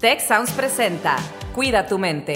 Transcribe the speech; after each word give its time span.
Tech 0.00 0.20
Sounds 0.20 0.52
presenta 0.52 1.16
Cuida 1.56 1.84
tu 1.84 1.98
mente. 1.98 2.34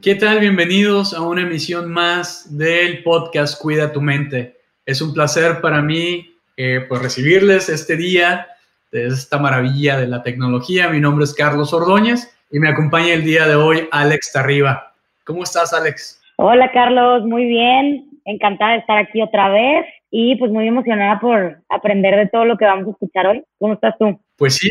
¿Qué 0.00 0.14
tal? 0.14 0.40
Bienvenidos 0.40 1.12
a 1.12 1.20
una 1.20 1.42
emisión 1.42 1.92
más 1.92 2.56
del 2.56 3.02
podcast 3.02 3.60
Cuida 3.60 3.92
tu 3.92 4.00
mente. 4.00 4.56
Es 4.86 5.02
un 5.02 5.12
placer 5.12 5.60
para 5.60 5.82
mí 5.82 6.30
eh, 6.56 6.86
pues 6.88 7.02
recibirles 7.02 7.68
este 7.68 7.98
día 7.98 8.46
de 8.90 9.08
esta 9.08 9.36
maravilla 9.36 9.98
de 9.98 10.06
la 10.06 10.22
tecnología. 10.22 10.88
Mi 10.88 10.98
nombre 10.98 11.24
es 11.24 11.34
Carlos 11.34 11.74
Ordóñez 11.74 12.34
y 12.50 12.58
me 12.58 12.70
acompaña 12.70 13.12
el 13.12 13.22
día 13.22 13.46
de 13.46 13.56
hoy 13.56 13.86
Alex 13.92 14.32
Tarriba. 14.32 14.94
¿Cómo 15.24 15.42
estás, 15.42 15.74
Alex? 15.74 16.22
Hola, 16.36 16.72
Carlos. 16.72 17.22
Muy 17.26 17.44
bien. 17.44 18.08
Encantada 18.24 18.72
de 18.72 18.78
estar 18.78 18.96
aquí 18.96 19.20
otra 19.20 19.50
vez 19.50 19.84
y 20.16 20.36
pues 20.36 20.52
muy 20.52 20.68
emocionada 20.68 21.18
por 21.18 21.58
aprender 21.68 22.14
de 22.14 22.28
todo 22.28 22.44
lo 22.44 22.56
que 22.56 22.64
vamos 22.64 22.86
a 22.86 22.90
escuchar 22.92 23.26
hoy. 23.26 23.42
¿Cómo 23.58 23.74
estás 23.74 23.96
tú? 23.98 24.16
Pues 24.36 24.54
sí, 24.54 24.70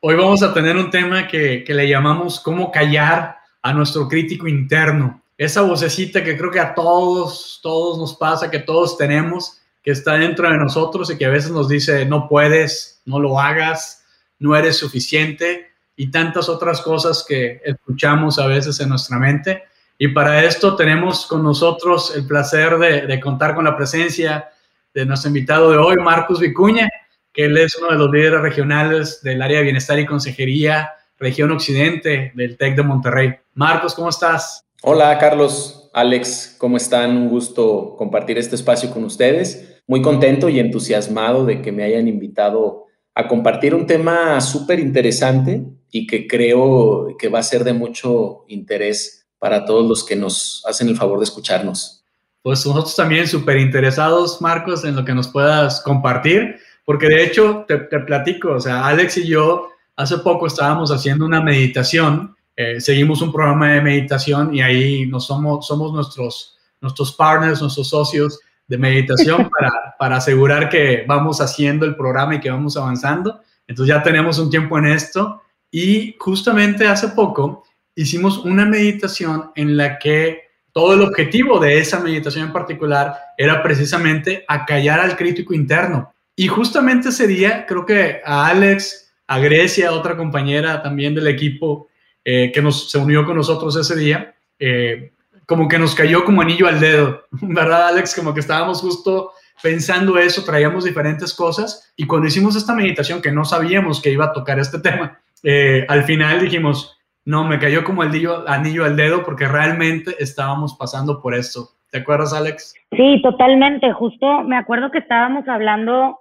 hoy 0.00 0.14
vamos 0.14 0.42
a 0.42 0.52
tener 0.52 0.76
un 0.76 0.90
tema 0.90 1.26
que, 1.26 1.64
que 1.64 1.72
le 1.72 1.88
llamamos 1.88 2.38
cómo 2.38 2.70
callar 2.70 3.38
a 3.62 3.72
nuestro 3.72 4.06
crítico 4.06 4.46
interno. 4.46 5.22
Esa 5.38 5.62
vocecita 5.62 6.22
que 6.22 6.36
creo 6.36 6.50
que 6.50 6.60
a 6.60 6.74
todos, 6.74 7.60
todos 7.62 7.96
nos 7.96 8.14
pasa, 8.14 8.50
que 8.50 8.58
todos 8.58 8.98
tenemos, 8.98 9.58
que 9.82 9.92
está 9.92 10.18
dentro 10.18 10.50
de 10.50 10.58
nosotros 10.58 11.10
y 11.10 11.16
que 11.16 11.24
a 11.24 11.30
veces 11.30 11.50
nos 11.50 11.66
dice, 11.66 12.04
no 12.04 12.28
puedes, 12.28 13.00
no 13.06 13.18
lo 13.18 13.40
hagas, 13.40 14.04
no 14.38 14.54
eres 14.54 14.76
suficiente 14.76 15.68
y 15.96 16.10
tantas 16.10 16.50
otras 16.50 16.82
cosas 16.82 17.24
que 17.26 17.62
escuchamos 17.64 18.38
a 18.38 18.46
veces 18.48 18.78
en 18.80 18.90
nuestra 18.90 19.18
mente. 19.18 19.62
Y 19.96 20.08
para 20.08 20.44
esto 20.44 20.76
tenemos 20.76 21.24
con 21.24 21.42
nosotros 21.42 22.14
el 22.14 22.26
placer 22.26 22.76
de, 22.76 23.06
de 23.06 23.18
contar 23.18 23.54
con 23.54 23.64
la 23.64 23.78
presencia 23.78 24.50
de 24.94 25.04
nuestro 25.04 25.28
invitado 25.28 25.72
de 25.72 25.76
hoy, 25.76 25.96
Marcos 25.96 26.38
Vicuña, 26.38 26.88
que 27.32 27.46
él 27.46 27.58
es 27.58 27.76
uno 27.76 27.90
de 27.90 27.98
los 27.98 28.10
líderes 28.12 28.40
regionales 28.40 29.20
del 29.22 29.42
área 29.42 29.58
de 29.58 29.64
bienestar 29.64 29.98
y 29.98 30.06
consejería 30.06 30.92
región 31.18 31.50
occidente 31.50 32.32
del 32.36 32.56
TEC 32.56 32.76
de 32.76 32.82
Monterrey. 32.84 33.34
Marcos, 33.54 33.94
¿cómo 33.94 34.08
estás? 34.08 34.64
Hola, 34.82 35.18
Carlos, 35.18 35.90
Alex, 35.92 36.54
¿cómo 36.58 36.76
están? 36.76 37.16
Un 37.16 37.28
gusto 37.28 37.96
compartir 37.98 38.38
este 38.38 38.54
espacio 38.54 38.90
con 38.90 39.04
ustedes. 39.04 39.82
Muy 39.88 40.00
contento 40.00 40.48
y 40.48 40.60
entusiasmado 40.60 41.44
de 41.44 41.60
que 41.60 41.72
me 41.72 41.82
hayan 41.82 42.06
invitado 42.06 42.84
a 43.14 43.26
compartir 43.26 43.74
un 43.74 43.86
tema 43.86 44.40
súper 44.40 44.78
interesante 44.78 45.64
y 45.90 46.06
que 46.06 46.28
creo 46.28 47.16
que 47.18 47.28
va 47.28 47.40
a 47.40 47.44
ser 47.44 47.64
de 47.64 47.72
mucho 47.72 48.44
interés 48.46 49.26
para 49.38 49.64
todos 49.64 49.88
los 49.88 50.04
que 50.04 50.16
nos 50.16 50.62
hacen 50.66 50.88
el 50.88 50.96
favor 50.96 51.18
de 51.18 51.24
escucharnos. 51.24 52.03
Pues 52.44 52.64
nosotros 52.64 52.94
también 52.94 53.26
súper 53.26 53.56
interesados, 53.56 54.40
Marcos, 54.40 54.84
en 54.84 54.94
lo 54.94 55.04
que 55.04 55.14
nos 55.14 55.26
puedas 55.26 55.80
compartir, 55.80 56.60
porque 56.84 57.08
de 57.08 57.24
hecho 57.24 57.64
te, 57.66 57.78
te 57.78 57.98
platico, 57.98 58.52
o 58.52 58.60
sea, 58.60 58.86
Alex 58.86 59.16
y 59.16 59.26
yo 59.26 59.70
Hace 59.96 60.18
poco 60.18 60.48
estábamos 60.48 60.90
haciendo 60.90 61.24
una 61.24 61.40
meditación, 61.40 62.34
eh, 62.56 62.80
seguimos 62.80 63.22
un 63.22 63.32
programa 63.32 63.72
de 63.72 63.80
meditación 63.80 64.52
y 64.52 64.60
ahí 64.60 65.06
nos 65.06 65.26
somos, 65.26 65.68
somos 65.68 65.92
nuestros, 65.92 66.58
nuestros 66.80 67.12
partners, 67.12 67.60
nuestros 67.60 67.88
socios 67.88 68.40
de 68.66 68.76
meditación 68.76 69.48
para, 69.58 69.94
para 69.96 70.16
asegurar 70.16 70.68
que 70.68 71.04
vamos 71.06 71.40
haciendo 71.40 71.86
el 71.86 71.94
programa 71.94 72.34
y 72.34 72.40
que 72.40 72.50
vamos 72.50 72.76
avanzando. 72.76 73.40
Entonces 73.68 73.94
ya 73.94 74.02
tenemos 74.02 74.38
un 74.40 74.50
tiempo 74.50 74.76
en 74.78 74.86
esto 74.86 75.40
y 75.70 76.16
justamente 76.18 76.88
hace 76.88 77.08
poco 77.08 77.62
hicimos 77.94 78.38
una 78.38 78.64
meditación 78.64 79.52
en 79.54 79.76
la 79.76 80.00
que 80.00 80.43
todo 80.74 80.94
el 80.94 81.02
objetivo 81.02 81.60
de 81.60 81.78
esa 81.78 82.00
meditación 82.00 82.46
en 82.46 82.52
particular 82.52 83.16
era 83.38 83.62
precisamente 83.62 84.44
acallar 84.48 84.98
al 84.98 85.16
crítico 85.16 85.54
interno. 85.54 86.12
Y 86.34 86.48
justamente 86.48 87.10
ese 87.10 87.28
día 87.28 87.64
creo 87.64 87.86
que 87.86 88.20
a 88.24 88.48
Alex 88.48 89.04
a 89.26 89.38
Grecia, 89.38 89.92
otra 89.92 90.16
compañera 90.16 90.82
también 90.82 91.14
del 91.14 91.28
equipo 91.28 91.88
eh, 92.24 92.50
que 92.52 92.60
nos, 92.60 92.90
se 92.90 92.98
unió 92.98 93.24
con 93.24 93.36
nosotros 93.36 93.76
ese 93.76 93.96
día, 93.96 94.34
eh, 94.58 95.12
como 95.46 95.68
que 95.68 95.78
nos 95.78 95.94
cayó 95.94 96.24
como 96.24 96.42
anillo 96.42 96.66
al 96.66 96.80
dedo, 96.80 97.24
¿verdad, 97.30 97.88
Alex? 97.88 98.14
Como 98.14 98.34
que 98.34 98.40
estábamos 98.40 98.80
justo 98.80 99.30
pensando 99.62 100.18
eso, 100.18 100.44
traíamos 100.44 100.84
diferentes 100.84 101.32
cosas 101.32 101.92
y 101.96 102.06
cuando 102.06 102.26
hicimos 102.26 102.56
esta 102.56 102.74
meditación 102.74 103.22
que 103.22 103.30
no 103.30 103.44
sabíamos 103.44 104.02
que 104.02 104.10
iba 104.10 104.24
a 104.24 104.32
tocar 104.32 104.58
este 104.58 104.78
tema, 104.80 105.20
eh, 105.44 105.86
al 105.88 106.02
final 106.02 106.40
dijimos, 106.40 106.93
no, 107.24 107.44
me 107.44 107.58
cayó 107.58 107.84
como 107.84 108.02
el 108.02 108.10
anillo, 108.10 108.48
anillo 108.48 108.84
al 108.84 108.96
dedo 108.96 109.24
porque 109.24 109.48
realmente 109.48 110.14
estábamos 110.18 110.74
pasando 110.74 111.20
por 111.20 111.34
eso. 111.34 111.70
¿Te 111.90 111.98
acuerdas, 111.98 112.34
Alex? 112.34 112.74
Sí, 112.96 113.20
totalmente. 113.22 113.92
Justo 113.92 114.42
me 114.42 114.56
acuerdo 114.56 114.90
que 114.90 114.98
estábamos 114.98 115.46
hablando 115.48 116.18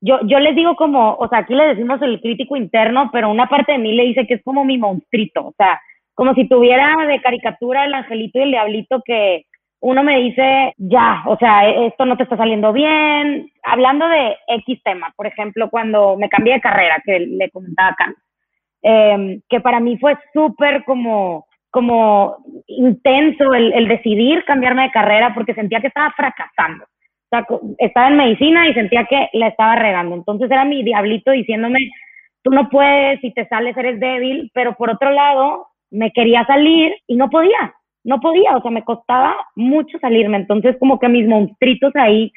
yo, 0.00 0.18
yo 0.22 0.38
les 0.38 0.56
digo 0.56 0.76
como, 0.76 1.14
o 1.14 1.28
sea, 1.28 1.40
aquí 1.40 1.54
le 1.54 1.68
decimos 1.68 2.00
el 2.02 2.20
crítico 2.20 2.56
interno, 2.56 3.10
pero 3.12 3.30
una 3.30 3.46
parte 3.48 3.72
de 3.72 3.78
mí 3.78 3.92
le 3.92 4.04
dice 4.04 4.26
que 4.26 4.34
es 4.34 4.42
como 4.42 4.64
mi 4.64 4.78
monstruito, 4.78 5.48
o 5.48 5.54
sea, 5.56 5.80
como 6.14 6.34
si 6.34 6.48
tuviera 6.48 6.96
de 7.06 7.20
caricatura 7.20 7.84
el 7.84 7.94
angelito 7.94 8.38
y 8.38 8.42
el 8.42 8.50
diablito 8.50 9.02
que 9.04 9.44
uno 9.82 10.02
me 10.02 10.18
dice, 10.18 10.74
ya, 10.76 11.22
o 11.26 11.36
sea, 11.36 11.68
e, 11.68 11.86
esto 11.86 12.04
no 12.04 12.16
te 12.16 12.24
está 12.24 12.36
saliendo 12.36 12.72
bien. 12.72 13.50
Hablando 13.62 14.06
de 14.08 14.36
X 14.46 14.82
tema, 14.82 15.12
por 15.16 15.26
ejemplo, 15.26 15.70
cuando 15.70 16.16
me 16.16 16.28
cambié 16.28 16.54
de 16.54 16.60
carrera, 16.60 17.02
que 17.04 17.20
le 17.20 17.50
comentaba 17.50 17.90
acá, 17.90 18.14
em, 18.82 19.40
que 19.48 19.60
para 19.60 19.80
mí 19.80 19.98
fue 19.98 20.16
súper 20.32 20.84
como, 20.84 21.46
como 21.70 22.36
intenso 22.66 23.52
el, 23.54 23.72
el 23.72 23.88
decidir 23.88 24.44
cambiarme 24.44 24.82
de 24.82 24.90
carrera 24.90 25.32
porque 25.34 25.54
sentía 25.54 25.80
que 25.80 25.88
estaba 25.88 26.12
fracasando 26.16 26.84
estaba 27.78 28.08
en 28.08 28.16
medicina 28.16 28.68
y 28.68 28.74
sentía 28.74 29.04
que 29.04 29.28
la 29.34 29.48
estaba 29.48 29.76
regando. 29.76 30.14
Entonces 30.16 30.50
era 30.50 30.64
mi 30.64 30.82
diablito 30.82 31.30
diciéndome, 31.30 31.78
tú 32.42 32.50
no 32.50 32.68
puedes, 32.68 33.20
si 33.20 33.32
te 33.32 33.46
sales 33.46 33.76
eres 33.76 34.00
débil, 34.00 34.50
pero 34.52 34.74
por 34.74 34.90
otro 34.90 35.10
lado 35.10 35.68
me 35.90 36.12
quería 36.12 36.44
salir 36.46 36.94
y 37.06 37.16
no 37.16 37.30
podía, 37.30 37.74
no 38.04 38.20
podía, 38.20 38.56
o 38.56 38.62
sea, 38.62 38.70
me 38.70 38.84
costaba 38.84 39.36
mucho 39.54 39.98
salirme. 39.98 40.38
Entonces 40.38 40.76
como 40.78 40.98
que 40.98 41.08
mis 41.08 41.26
monstruitos 41.26 41.94
ahí 41.96 42.32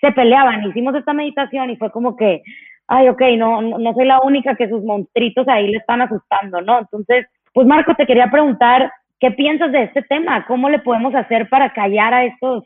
se 0.00 0.12
peleaban. 0.12 0.64
Hicimos 0.68 0.94
esta 0.94 1.12
meditación 1.12 1.70
y 1.70 1.76
fue 1.76 1.90
como 1.90 2.16
que, 2.16 2.42
ay, 2.88 3.08
ok, 3.08 3.22
no, 3.36 3.62
no, 3.62 3.94
soy 3.94 4.06
la 4.06 4.20
única 4.20 4.56
que 4.56 4.68
sus 4.68 4.82
monstruitos 4.82 5.46
ahí 5.48 5.68
le 5.68 5.78
están 5.78 6.02
asustando, 6.02 6.60
¿no? 6.60 6.78
Entonces, 6.78 7.26
pues 7.52 7.66
Marco, 7.66 7.94
te 7.96 8.06
quería 8.06 8.30
preguntar, 8.30 8.90
¿qué 9.18 9.30
piensas 9.30 9.72
de 9.72 9.84
este 9.84 10.02
tema? 10.02 10.44
¿Cómo 10.46 10.68
le 10.68 10.78
podemos 10.78 11.14
hacer 11.14 11.48
para 11.48 11.72
callar 11.72 12.14
a 12.14 12.24
estos 12.24 12.64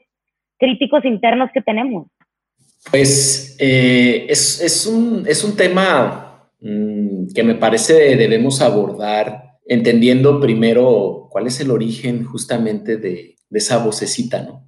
críticos 0.58 1.04
internos 1.04 1.50
que 1.52 1.62
tenemos? 1.62 2.08
Pues 2.90 3.56
eh, 3.58 4.26
es, 4.28 4.86
un, 4.86 5.24
es, 5.26 5.44
un, 5.44 5.56
tema 5.56 6.50
mm, 6.60 7.32
que 7.34 7.42
me 7.42 7.54
parece 7.54 8.16
debemos 8.16 8.62
abordar 8.62 9.58
entendiendo 9.66 10.40
primero 10.40 11.28
cuál 11.30 11.46
es 11.46 11.60
el 11.60 11.70
origen 11.70 12.24
justamente 12.24 12.96
de, 12.96 13.36
de 13.50 13.58
esa 13.58 13.78
vocecita, 13.84 14.42
¿no? 14.42 14.66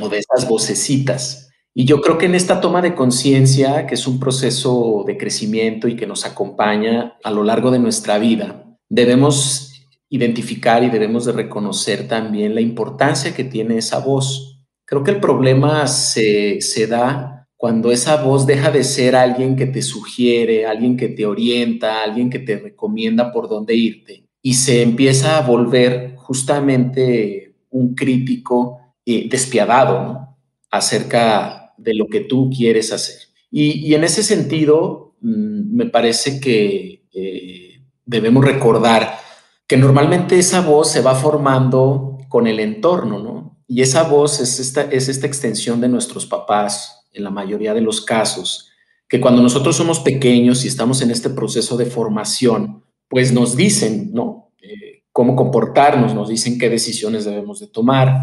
O 0.00 0.08
de 0.08 0.18
esas 0.18 0.48
vocecitas. 0.48 1.51
Y 1.74 1.86
yo 1.86 2.02
creo 2.02 2.18
que 2.18 2.26
en 2.26 2.34
esta 2.34 2.60
toma 2.60 2.82
de 2.82 2.94
conciencia, 2.94 3.86
que 3.86 3.94
es 3.94 4.06
un 4.06 4.20
proceso 4.20 5.04
de 5.06 5.16
crecimiento 5.16 5.88
y 5.88 5.96
que 5.96 6.06
nos 6.06 6.26
acompaña 6.26 7.16
a 7.24 7.30
lo 7.30 7.44
largo 7.44 7.70
de 7.70 7.78
nuestra 7.78 8.18
vida, 8.18 8.76
debemos 8.90 9.72
identificar 10.10 10.84
y 10.84 10.90
debemos 10.90 11.24
de 11.24 11.32
reconocer 11.32 12.06
también 12.06 12.54
la 12.54 12.60
importancia 12.60 13.34
que 13.34 13.44
tiene 13.44 13.78
esa 13.78 14.00
voz. 14.00 14.62
Creo 14.84 15.02
que 15.02 15.12
el 15.12 15.20
problema 15.20 15.86
se, 15.86 16.60
da 16.86 17.48
cuando 17.56 17.90
esa 17.90 18.22
voz 18.22 18.46
deja 18.46 18.70
de 18.70 18.84
ser 18.84 19.16
alguien 19.16 19.56
que 19.56 19.64
te 19.64 19.80
sugiere, 19.80 20.66
alguien 20.66 20.98
que 20.98 21.08
te 21.08 21.24
orienta, 21.24 22.02
alguien 22.02 22.28
que 22.28 22.40
te 22.40 22.58
recomienda 22.58 23.32
por 23.32 23.48
dónde 23.48 23.74
irte 23.74 24.26
y 24.42 24.54
se 24.54 24.82
empieza 24.82 25.38
a 25.38 25.46
volver 25.46 26.16
justamente 26.16 27.54
un 27.70 27.94
crítico 27.94 28.78
eh, 29.06 29.28
despiadado 29.30 30.36
acerca 30.70 31.61
de 31.82 31.94
lo 31.94 32.06
que 32.06 32.20
tú 32.20 32.50
quieres 32.54 32.92
hacer. 32.92 33.16
Y, 33.50 33.94
en 33.94 34.04
ese 34.04 34.22
sentido, 34.22 35.14
mm, 35.20 35.76
me 35.76 35.86
parece 35.86 36.40
que 36.40 37.04
eh, 37.12 37.82
debemos 38.06 38.44
recordar 38.44 39.18
que 39.66 39.76
normalmente 39.76 40.38
esa 40.38 40.62
voz 40.62 40.90
se 40.90 41.02
va 41.02 41.14
formando 41.14 42.18
con 42.28 42.46
el 42.46 42.60
entorno, 42.60 43.18
¿no? 43.18 43.58
Y 43.68 43.82
esa 43.82 44.04
voz 44.04 44.40
es 44.40 44.58
esta, 44.58 44.82
es 44.82 45.08
esta 45.08 45.26
extensión 45.26 45.80
de 45.80 45.88
nuestros 45.88 46.26
papás, 46.26 47.06
en 47.12 47.24
la 47.24 47.30
mayoría 47.30 47.74
de 47.74 47.82
los 47.82 48.00
casos, 48.00 48.70
que 49.06 49.20
cuando 49.20 49.42
nosotros 49.42 49.76
somos 49.76 50.00
pequeños 50.00 50.64
y 50.64 50.68
estamos 50.68 51.02
en 51.02 51.10
este 51.10 51.28
proceso 51.28 51.76
de 51.76 51.84
formación, 51.86 52.84
pues 53.08 53.32
nos 53.32 53.56
dicen, 53.56 54.10
¿no? 54.14 54.52
Eh, 54.62 55.04
cómo 55.12 55.36
comportarnos, 55.36 56.14
nos 56.14 56.30
dicen 56.30 56.58
qué 56.58 56.70
decisiones 56.70 57.26
debemos 57.26 57.60
de 57.60 57.66
tomar, 57.66 58.14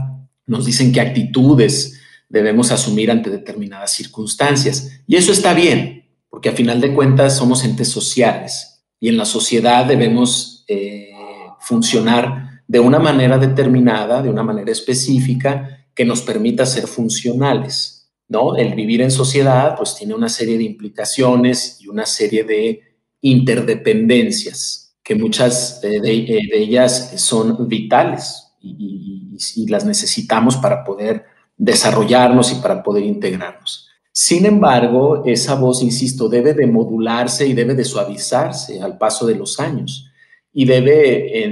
nos 0.47 0.65
dicen 0.65 0.91
qué 0.91 1.01
actitudes 1.01 1.98
debemos 2.29 2.71
asumir 2.71 3.11
ante 3.11 3.29
determinadas 3.29 3.91
circunstancias. 3.91 5.01
Y 5.07 5.17
eso 5.17 5.31
está 5.31 5.53
bien, 5.53 6.05
porque 6.29 6.49
a 6.49 6.53
final 6.53 6.79
de 6.79 6.93
cuentas 6.93 7.35
somos 7.37 7.65
entes 7.65 7.89
sociales 7.89 8.85
y 8.99 9.09
en 9.09 9.17
la 9.17 9.25
sociedad 9.25 9.85
debemos 9.85 10.63
eh, 10.67 11.11
funcionar 11.59 12.63
de 12.67 12.79
una 12.79 12.99
manera 12.99 13.37
determinada, 13.37 14.21
de 14.21 14.29
una 14.29 14.43
manera 14.43 14.71
específica, 14.71 15.87
que 15.93 16.05
nos 16.05 16.21
permita 16.21 16.65
ser 16.65 16.87
funcionales. 16.87 18.11
¿no? 18.27 18.55
El 18.55 18.75
vivir 18.75 19.01
en 19.01 19.11
sociedad, 19.11 19.75
pues 19.75 19.95
tiene 19.95 20.13
una 20.13 20.29
serie 20.29 20.57
de 20.57 20.63
implicaciones 20.63 21.77
y 21.81 21.87
una 21.87 22.05
serie 22.05 22.43
de 22.43 22.81
interdependencias, 23.21 24.95
que 25.03 25.15
muchas 25.15 25.81
de, 25.81 26.39
ellas 26.53 27.13
son 27.17 27.67
vitales 27.67 28.53
y, 28.61 29.65
las 29.67 29.85
necesitamos 29.85 30.57
para 30.57 30.83
poder 30.83 31.25
desarrollarnos 31.59 32.51
y 32.53 32.55
para 32.55 32.81
poder 32.81 33.03
integrarnos. 33.03 33.89
Sin 34.11 34.45
embargo, 34.45 35.23
esa 35.25 35.55
voz, 35.55 35.83
insisto, 35.83 36.27
debe 36.27 36.53
de 36.53 36.65
modularse 36.65 37.45
y 37.45 37.53
debe 37.53 37.75
de 37.75 37.83
suavizarse 37.83 38.81
al 38.81 38.97
paso 38.97 39.27
de 39.27 39.35
los 39.35 39.59
años 39.59 40.09
y 40.51 40.65
debe, 40.65 41.45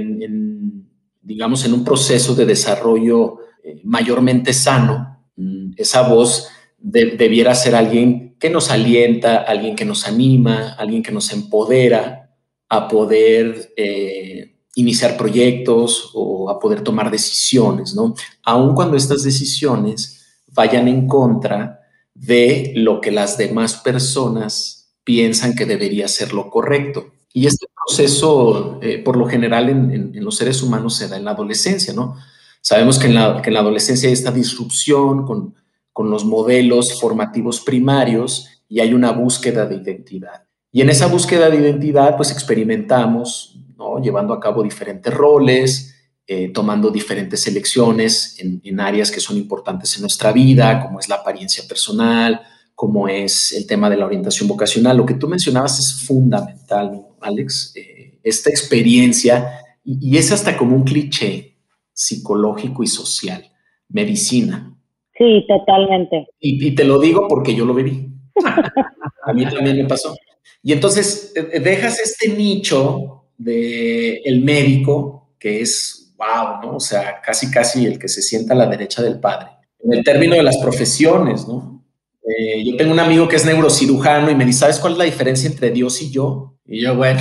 digamos, 1.22 1.64
en 1.64 1.72
un 1.74 1.84
proceso 1.84 2.34
de 2.34 2.46
desarrollo 2.46 3.38
eh, 3.62 3.80
mayormente 3.84 4.52
sano, 4.52 5.24
mm, 5.36 5.72
esa 5.76 6.08
voz 6.08 6.48
debiera 6.80 7.54
ser 7.54 7.74
alguien 7.74 8.36
que 8.38 8.50
nos 8.50 8.70
alienta, 8.70 9.38
alguien 9.38 9.76
que 9.76 9.84
nos 9.84 10.06
anima, 10.06 10.74
alguien 10.78 11.02
que 11.02 11.12
nos 11.12 11.32
empodera 11.32 12.36
a 12.68 12.88
poder 12.88 13.72
eh, 13.76 14.57
iniciar 14.80 15.16
proyectos 15.16 16.10
o 16.14 16.50
a 16.50 16.58
poder 16.58 16.82
tomar 16.82 17.10
decisiones, 17.10 17.94
¿no? 17.94 18.14
Aun 18.44 18.74
cuando 18.74 18.96
estas 18.96 19.22
decisiones 19.22 20.24
vayan 20.52 20.88
en 20.88 21.06
contra 21.06 21.80
de 22.14 22.72
lo 22.74 23.00
que 23.00 23.10
las 23.10 23.36
demás 23.36 23.76
personas 23.76 24.90
piensan 25.04 25.54
que 25.54 25.66
debería 25.66 26.08
ser 26.08 26.32
lo 26.32 26.50
correcto. 26.50 27.12
Y 27.32 27.46
este 27.46 27.66
proceso, 27.84 28.78
eh, 28.82 28.98
por 28.98 29.16
lo 29.16 29.26
general, 29.26 29.68
en, 29.68 30.12
los 30.24 30.36
seres 30.36 30.62
humanos 30.62 30.96
se 30.96 31.08
da 31.08 31.16
en 31.16 31.24
la 31.24 31.32
adolescencia, 31.32 31.92
¿no? 31.92 32.16
Sabemos 32.60 32.98
que 32.98 33.06
en 33.06 33.14
la, 33.14 33.38
adolescencia 33.38 34.08
hay 34.08 34.12
esta 34.12 34.32
disrupción 34.32 35.24
con 35.24 35.54
con 35.98 36.10
los 36.10 36.24
modelos 36.24 37.00
formativos 37.00 37.58
primarios 37.58 38.48
y 38.68 38.78
hay 38.78 38.94
una 38.94 39.10
búsqueda 39.10 39.66
de 39.66 39.74
identidad. 39.74 40.44
Y 40.70 40.80
en 40.80 40.90
esa 40.90 41.08
búsqueda 41.08 41.50
de 41.50 41.56
identidad, 41.56 42.16
pues 42.16 42.30
experimentamos, 42.30 43.57
¿no? 43.78 44.00
llevando 44.00 44.34
a 44.34 44.40
cabo 44.40 44.62
diferentes 44.62 45.12
roles, 45.14 45.94
eh, 46.26 46.50
tomando 46.50 46.90
diferentes 46.90 47.46
elecciones 47.46 48.36
en, 48.38 48.80
áreas 48.80 49.10
que 49.10 49.20
son 49.20 49.38
importantes 49.38 49.94
en 49.96 50.02
nuestra 50.02 50.32
vida, 50.32 50.82
como 50.82 51.00
es 51.00 51.08
la 51.08 51.16
apariencia 51.16 51.64
personal, 51.66 52.42
como 52.74 53.08
es 53.08 53.52
el 53.52 53.66
tema 53.66 53.88
de 53.88 53.96
la 53.96 54.06
orientación 54.06 54.48
vocacional. 54.48 54.96
Lo 54.96 55.06
que 55.06 55.14
tú 55.14 55.28
mencionabas 55.28 55.78
es 55.78 56.06
fundamental, 56.06 57.06
Alex, 57.20 57.72
eh, 57.76 58.20
esta 58.22 58.50
experiencia, 58.50 59.60
y, 59.82 60.10
y 60.10 60.18
es 60.18 60.30
hasta 60.32 60.56
como 60.56 60.76
un 60.76 60.84
cliché 60.84 61.56
psicológico 61.94 62.82
y 62.82 62.86
social, 62.86 63.50
medicina, 63.88 64.78
Sí, 65.18 65.44
totalmente. 65.48 66.28
Y, 66.38 66.74
te 66.76 66.84
lo 66.84 67.00
digo 67.00 67.26
porque 67.28 67.54
yo 67.54 67.64
lo 67.64 67.74
viví. 67.74 68.08
A 69.24 69.32
mí 69.32 69.44
también 69.46 69.76
me 69.76 69.84
pasó. 69.84 70.14
Y 70.62 70.72
entonces 70.72 71.32
eh, 71.34 71.58
dejas 71.58 71.98
este 71.98 72.28
nicho 72.36 73.17
de 73.38 74.16
el 74.24 74.42
médico, 74.42 75.30
que 75.38 75.62
es 75.62 76.12
wow, 76.18 76.60
¿no? 76.60 76.76
O 76.76 76.80
sea, 76.80 77.20
casi, 77.20 77.50
casi 77.50 77.86
el 77.86 77.98
que 77.98 78.08
se 78.08 78.20
sienta 78.20 78.52
a 78.52 78.56
la 78.56 78.66
derecha 78.66 79.02
del 79.02 79.20
padre. 79.20 79.48
En 79.82 79.94
el 79.94 80.04
término 80.04 80.34
de 80.34 80.42
las 80.42 80.58
profesiones, 80.58 81.46
¿no? 81.46 81.84
Eh, 82.28 82.62
yo 82.64 82.76
tengo 82.76 82.92
un 82.92 83.00
amigo 83.00 83.26
que 83.26 83.36
es 83.36 83.46
neurocirujano 83.46 84.30
y 84.30 84.34
me 84.34 84.44
dice, 84.44 84.60
¿sabes 84.60 84.80
cuál 84.80 84.94
es 84.94 84.98
la 84.98 85.04
diferencia 85.04 85.48
entre 85.48 85.70
Dios 85.70 86.02
y 86.02 86.10
yo? 86.10 86.56
Y 86.66 86.82
yo, 86.82 86.94
bueno, 86.94 87.20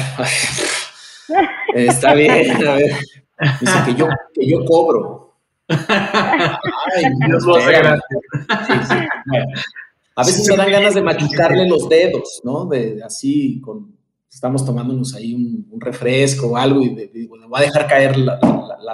está 1.74 2.14
bien, 2.14 2.68
a 2.68 2.74
ver. 2.74 2.98
Dice 3.62 3.78
que 3.86 3.96
yo, 3.96 4.08
que 4.34 4.48
yo 4.48 4.66
cobro. 4.66 5.36
Ay, 5.70 7.06
a 10.16 10.26
veces 10.26 10.50
me 10.50 10.56
dan 10.58 10.72
ganas 10.72 10.96
de 10.96 11.02
machucarle 11.04 11.70
los 11.70 11.88
dedos, 11.88 12.42
¿no? 12.44 12.66
De 12.66 13.04
así, 13.04 13.62
con, 13.62 13.97
estamos 14.30 14.66
tomándonos 14.66 15.16
ahí 15.16 15.34
un, 15.34 15.66
refresco 15.80 16.48
o 16.48 16.58
algo 16.58 16.82
y 16.82 16.96
le 16.96 17.28
voy 17.28 17.60
a 17.60 17.62
dejar 17.62 17.88
caer 17.88 18.18
la, 18.18 18.40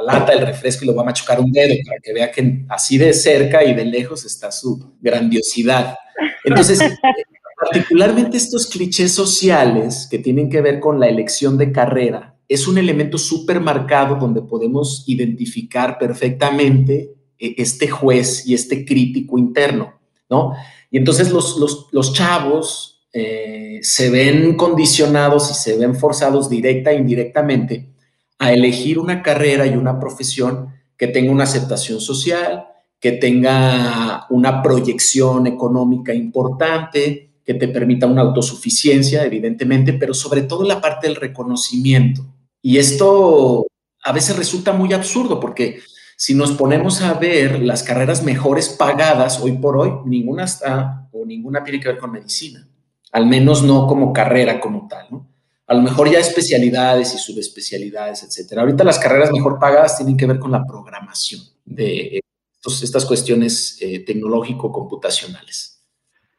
lata 0.05 0.33
del 0.33 0.45
refresco 0.45 0.83
y 0.83 0.87
lo 0.87 0.93
voy 0.93 1.03
a 1.03 1.05
machucar 1.05 1.39
un 1.39 1.51
dedo 1.51 1.75
para 1.85 1.99
que 2.01 2.13
vea 2.13 2.31
que 2.31 2.65
así 2.69 2.97
de 2.97 3.13
cerca 3.13 3.63
y 3.63 3.73
de 3.73 3.85
lejos 3.85 4.25
está 4.25 4.51
su 4.51 4.95
grandiosidad. 4.99 5.95
Entonces, 6.43 6.79
particularmente 7.63 8.37
estos 8.37 8.67
clichés 8.67 9.13
sociales 9.13 10.07
que 10.09 10.19
tienen 10.19 10.49
que 10.49 10.61
ver 10.61 10.79
con 10.79 10.99
la 10.99 11.07
elección 11.07 11.57
de 11.57 11.71
carrera, 11.71 12.35
es 12.47 12.67
un 12.67 12.77
elemento 12.77 13.17
súper 13.17 13.59
marcado 13.59 14.15
donde 14.15 14.41
podemos 14.41 15.03
identificar 15.07 15.97
perfectamente 15.97 17.13
eh, 17.39 17.55
este 17.57 17.87
juez 17.87 18.45
y 18.45 18.53
este 18.53 18.85
crítico 18.85 19.37
interno, 19.37 19.93
¿no? 20.29 20.53
Y 20.91 20.97
entonces 20.97 21.31
los, 21.31 22.13
chavos 22.13 22.92
eh, 23.13 23.79
se 23.81 24.09
ven 24.09 24.55
condicionados 24.55 25.51
y 25.51 25.53
se 25.53 25.77
ven 25.77 25.95
forzados 25.95 26.49
directa 26.49 26.91
e 26.91 26.97
indirectamente 26.97 27.93
a 28.39 28.51
elegir 28.51 28.99
una 28.99 29.21
carrera 29.21 29.65
y 29.65 29.75
una 29.75 29.99
profesión 29.99 30.69
que 30.97 31.07
tenga 31.07 31.31
una 31.31 31.43
aceptación 31.43 32.01
social, 32.01 32.65
que 32.99 33.13
tenga 33.13 34.25
una 34.29 34.61
proyección 34.61 35.47
económica 35.47 36.13
importante, 36.13 37.33
que 37.45 37.53
te 37.53 37.67
permita 37.67 38.07
una 38.07 38.21
autosuficiencia, 38.21 39.25
evidentemente, 39.25 39.93
pero 39.93 40.13
sobre 40.13 40.43
todo 40.43 40.63
la 40.63 40.81
parte 40.81 41.07
del 41.07 41.17
reconocimiento. 41.17 42.25
Y 42.61 42.77
esto 42.77 43.67
a 44.03 44.11
veces 44.11 44.37
resulta 44.37 44.73
muy 44.73 44.93
absurdo 44.93 45.39
porque 45.39 45.79
si 46.15 46.33
nos 46.33 46.51
ponemos 46.51 47.01
a 47.01 47.13
ver 47.15 47.61
las 47.61 47.83
carreras 47.83 48.23
mejores 48.23 48.69
pagadas 48.69 49.41
hoy 49.41 49.53
por 49.53 49.77
hoy, 49.77 49.91
ninguna 50.05 50.45
está 50.45 51.09
o 51.11 51.25
ninguna 51.25 51.63
tiene 51.63 51.79
que 51.79 51.89
ver 51.89 51.97
con 51.97 52.11
medicina, 52.11 52.67
al 53.13 53.27
menos 53.27 53.63
no 53.63 53.87
como 53.87 54.11
carrera 54.11 54.59
como 54.59 54.87
tal, 54.87 55.07
¿no? 55.09 55.27
A 55.67 55.73
lo 55.75 55.81
mejor 55.81 56.11
ya 56.11 56.19
especialidades 56.19 57.13
y 57.15 57.17
subespecialidades, 57.17 58.23
etcétera. 58.23 58.61
Ahorita 58.61 58.83
las 58.83 58.99
carreras 58.99 59.31
mejor 59.31 59.59
pagadas 59.59 59.95
tienen 59.95 60.17
que 60.17 60.25
ver 60.25 60.37
con 60.37 60.51
la 60.51 60.65
programación 60.65 61.41
de 61.63 62.19
estas 62.65 63.05
cuestiones 63.05 63.77
eh, 63.79 64.03
tecnológico-computacionales. 64.05 65.81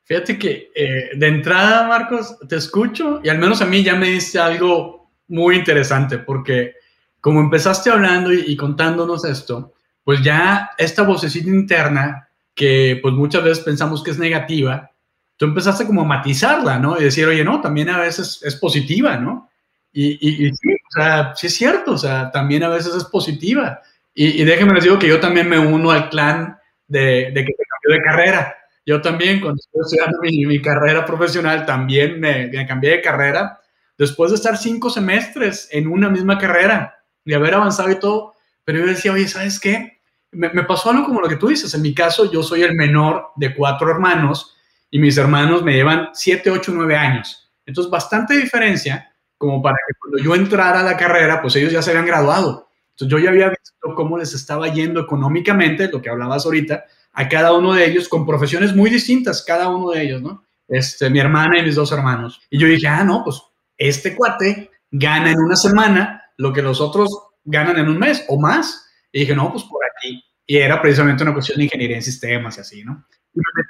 Fíjate 0.04 0.38
que 0.38 0.70
eh, 0.74 1.16
de 1.16 1.26
entrada, 1.26 1.88
Marcos, 1.88 2.36
te 2.46 2.56
escucho 2.56 3.20
y 3.24 3.30
al 3.30 3.38
menos 3.38 3.62
a 3.62 3.66
mí 3.66 3.82
ya 3.82 3.94
me 3.94 4.08
diste 4.08 4.38
algo 4.38 5.10
muy 5.28 5.56
interesante 5.56 6.18
porque 6.18 6.74
como 7.20 7.40
empezaste 7.40 7.88
hablando 7.88 8.30
y, 8.30 8.54
contándonos 8.54 9.24
esto, 9.24 9.72
pues 10.04 10.22
ya 10.22 10.70
esta 10.76 11.02
vocecita 11.04 11.48
interna 11.48 12.28
que 12.54 12.98
pues 13.00 13.14
muchas 13.14 13.42
veces 13.42 13.64
pensamos 13.64 14.02
que 14.02 14.10
es 14.10 14.18
negativa, 14.18 14.90
tú 15.36 15.46
empezaste 15.46 15.86
como 15.86 16.02
a 16.02 16.04
matizarla, 16.04 16.78
¿no? 16.78 16.98
Y 16.98 17.04
decir, 17.04 17.26
oye, 17.26 17.44
no, 17.44 17.60
también 17.60 17.90
a 17.90 17.98
veces 17.98 18.40
es 18.42 18.56
positiva, 18.56 19.16
¿no? 19.16 19.50
Y, 19.92 20.46
y, 20.46 20.52
sí, 20.52 20.72
o 20.72 21.00
sea, 21.00 21.32
sí 21.36 21.46
es 21.46 21.54
cierto, 21.54 21.92
o 21.92 21.98
sea, 21.98 22.30
también 22.30 22.64
a 22.64 22.68
veces 22.68 22.94
es 22.94 23.04
positiva. 23.04 23.80
Y, 24.12 24.42
y 24.42 24.44
déjenme 24.44 24.74
les 24.74 24.84
digo 24.84 24.98
que 24.98 25.08
yo 25.08 25.20
también 25.20 25.48
me 25.48 25.58
uno 25.58 25.90
al 25.90 26.08
clan 26.10 26.58
de, 26.88 27.30
de 27.32 27.44
que 27.44 27.52
te 27.52 27.64
cambió 27.70 27.98
de 27.98 28.02
carrera. 28.02 28.56
Yo 28.86 29.00
también, 29.00 29.40
cuando 29.40 29.60
estoy 29.60 29.80
estudiando 29.82 30.18
mi, 30.20 30.46
mi 30.46 30.60
carrera 30.60 31.04
profesional, 31.04 31.64
también 31.64 32.20
me, 32.20 32.48
me 32.48 32.66
cambié 32.66 32.90
de 32.90 33.02
carrera 33.02 33.60
después 33.96 34.30
de 34.30 34.36
estar 34.36 34.56
cinco 34.56 34.90
semestres 34.90 35.68
en 35.70 35.86
una 35.86 36.08
misma 36.10 36.38
carrera 36.38 36.94
y 37.24 37.32
haber 37.32 37.54
avanzado 37.54 37.90
y 37.90 37.98
todo, 37.98 38.34
pero 38.64 38.78
yo 38.78 38.86
decía, 38.86 39.12
oye, 39.12 39.28
¿sabes 39.28 39.60
qué? 39.60 40.00
Me, 40.32 40.48
pasó 40.64 40.90
algo 40.90 41.04
como 41.04 41.20
lo 41.20 41.28
que 41.28 41.36
tú 41.36 41.48
dices. 41.48 41.72
En 41.74 41.82
mi 41.82 41.94
caso, 41.94 42.30
yo 42.30 42.42
soy 42.42 42.62
el 42.62 42.74
menor 42.74 43.28
de 43.36 43.54
cuatro 43.54 43.90
hermanos 43.90 44.53
y 44.94 45.00
mis 45.00 45.18
hermanos 45.18 45.64
me 45.64 45.72
llevan 45.72 46.10
siete, 46.12 46.52
ocho, 46.52 46.70
nueve 46.72 46.96
años. 46.96 47.50
Entonces, 47.66 47.90
bastante 47.90 48.36
diferencia 48.36 49.12
como 49.36 49.60
para 49.60 49.74
que 49.74 49.94
cuando 49.98 50.22
yo 50.22 50.36
entrara 50.36 50.78
a 50.78 50.82
la 50.84 50.96
carrera, 50.96 51.42
pues 51.42 51.56
ellos 51.56 51.72
ya 51.72 51.82
se 51.82 51.90
habían 51.90 52.06
graduado. 52.06 52.68
Entonces, 52.90 53.10
yo 53.10 53.18
ya 53.18 53.30
había 53.30 53.48
visto 53.48 53.92
cómo 53.96 54.16
les 54.16 54.32
estaba 54.34 54.68
yendo 54.68 55.00
económicamente, 55.00 55.88
lo 55.88 56.00
que 56.00 56.10
hablabas 56.10 56.46
ahorita, 56.46 56.84
a 57.12 57.28
cada 57.28 57.54
uno 57.54 57.74
de 57.74 57.86
ellos 57.86 58.08
con 58.08 58.24
profesiones 58.24 58.72
muy 58.76 58.88
distintas, 58.88 59.42
cada 59.42 59.68
uno 59.68 59.90
de 59.90 60.00
ellos, 60.00 60.22
¿no? 60.22 60.44
Este, 60.68 61.10
mi 61.10 61.18
hermana 61.18 61.58
y 61.58 61.64
mis 61.64 61.74
dos 61.74 61.90
hermanos. 61.90 62.40
Y 62.48 62.60
yo 62.60 62.68
dije, 62.68 62.86
ah, 62.86 63.02
no, 63.02 63.24
pues 63.24 63.42
este 63.76 64.14
cuate 64.14 64.70
gana 64.92 65.32
en 65.32 65.40
una 65.40 65.56
semana 65.56 66.22
lo 66.36 66.52
que 66.52 66.62
los 66.62 66.80
otros 66.80 67.10
ganan 67.42 67.78
en 67.78 67.88
un 67.88 67.98
mes 67.98 68.24
o 68.28 68.38
más. 68.38 68.88
Y 69.10 69.22
dije, 69.22 69.34
no, 69.34 69.50
pues 69.50 69.64
por 69.64 69.80
aquí. 69.84 70.22
Y 70.46 70.58
era 70.58 70.80
precisamente 70.80 71.24
una 71.24 71.32
cuestión 71.32 71.58
de 71.58 71.64
ingeniería 71.64 71.96
en 71.96 72.02
sistemas 72.04 72.58
y 72.58 72.60
así, 72.60 72.84
¿no? 72.84 73.04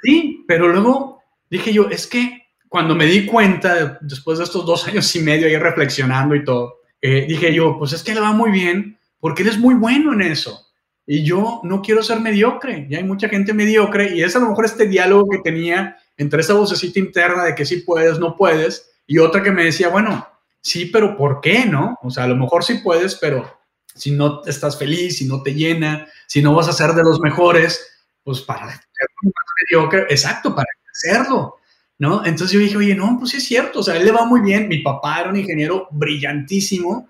Y 0.03 0.43
pero 0.47 0.67
luego 0.67 1.21
dije 1.49 1.73
yo, 1.73 1.89
es 1.89 2.07
que 2.07 2.43
cuando 2.69 2.95
me 2.95 3.05
di 3.05 3.25
cuenta, 3.25 3.97
después 4.01 4.37
de 4.37 4.43
estos 4.43 4.65
dos 4.65 4.87
años 4.87 5.15
y 5.15 5.19
medio 5.19 5.47
ahí 5.47 5.57
reflexionando 5.57 6.35
y 6.35 6.43
todo, 6.43 6.75
eh, 7.01 7.25
dije 7.27 7.53
yo, 7.53 7.77
pues 7.77 7.93
es 7.93 8.03
que 8.03 8.13
le 8.13 8.19
va 8.19 8.31
muy 8.31 8.51
bien 8.51 8.97
porque 9.19 9.43
él 9.43 9.49
es 9.49 9.57
muy 9.57 9.75
bueno 9.75 10.13
en 10.13 10.21
eso. 10.21 10.61
Y 11.07 11.23
yo 11.23 11.61
no 11.63 11.81
quiero 11.81 12.01
ser 12.01 12.19
mediocre. 12.19 12.87
Y 12.89 12.95
hay 12.95 13.03
mucha 13.03 13.29
gente 13.29 13.53
mediocre 13.53 14.15
y 14.15 14.23
es 14.23 14.35
a 14.35 14.39
lo 14.39 14.49
mejor 14.49 14.65
este 14.65 14.87
diálogo 14.87 15.29
que 15.29 15.37
tenía 15.39 15.97
entre 16.17 16.41
esa 16.41 16.53
vocecita 16.53 16.99
interna 16.99 17.43
de 17.43 17.55
que 17.55 17.65
sí 17.65 17.77
puedes, 17.77 18.19
no 18.19 18.35
puedes, 18.35 18.91
y 19.07 19.19
otra 19.19 19.43
que 19.43 19.51
me 19.51 19.65
decía, 19.65 19.89
bueno, 19.89 20.27
sí, 20.61 20.85
pero 20.85 21.15
¿por 21.15 21.41
qué 21.41 21.65
no? 21.65 21.97
O 22.01 22.09
sea, 22.09 22.23
a 22.23 22.27
lo 22.27 22.35
mejor 22.35 22.63
sí 22.63 22.75
puedes, 22.83 23.15
pero 23.15 23.59
si 23.93 24.11
no 24.11 24.41
estás 24.45 24.77
feliz, 24.77 25.17
si 25.17 25.25
no 25.25 25.43
te 25.43 25.53
llena, 25.53 26.07
si 26.27 26.41
no 26.41 26.53
vas 26.53 26.67
a 26.67 26.73
ser 26.73 26.91
de 26.93 27.03
los 27.03 27.19
mejores, 27.19 27.94
pues 28.25 28.41
para 28.41 28.67
ser 28.71 29.07
más 29.21 29.33
mediocre, 29.61 30.07
exacto, 30.09 30.55
para 30.55 30.67
hacerlo, 30.91 31.57
¿no? 31.99 32.25
Entonces 32.25 32.51
yo 32.51 32.59
dije, 32.59 32.75
oye, 32.75 32.95
no, 32.95 33.17
pues 33.19 33.31
sí 33.31 33.37
es 33.37 33.45
cierto, 33.45 33.79
o 33.79 33.83
sea, 33.83 33.95
él 33.95 34.03
le 34.03 34.11
va 34.11 34.25
muy 34.25 34.41
bien, 34.41 34.67
mi 34.67 34.79
papá 34.79 35.21
era 35.21 35.29
un 35.29 35.37
ingeniero 35.37 35.87
brillantísimo, 35.91 37.07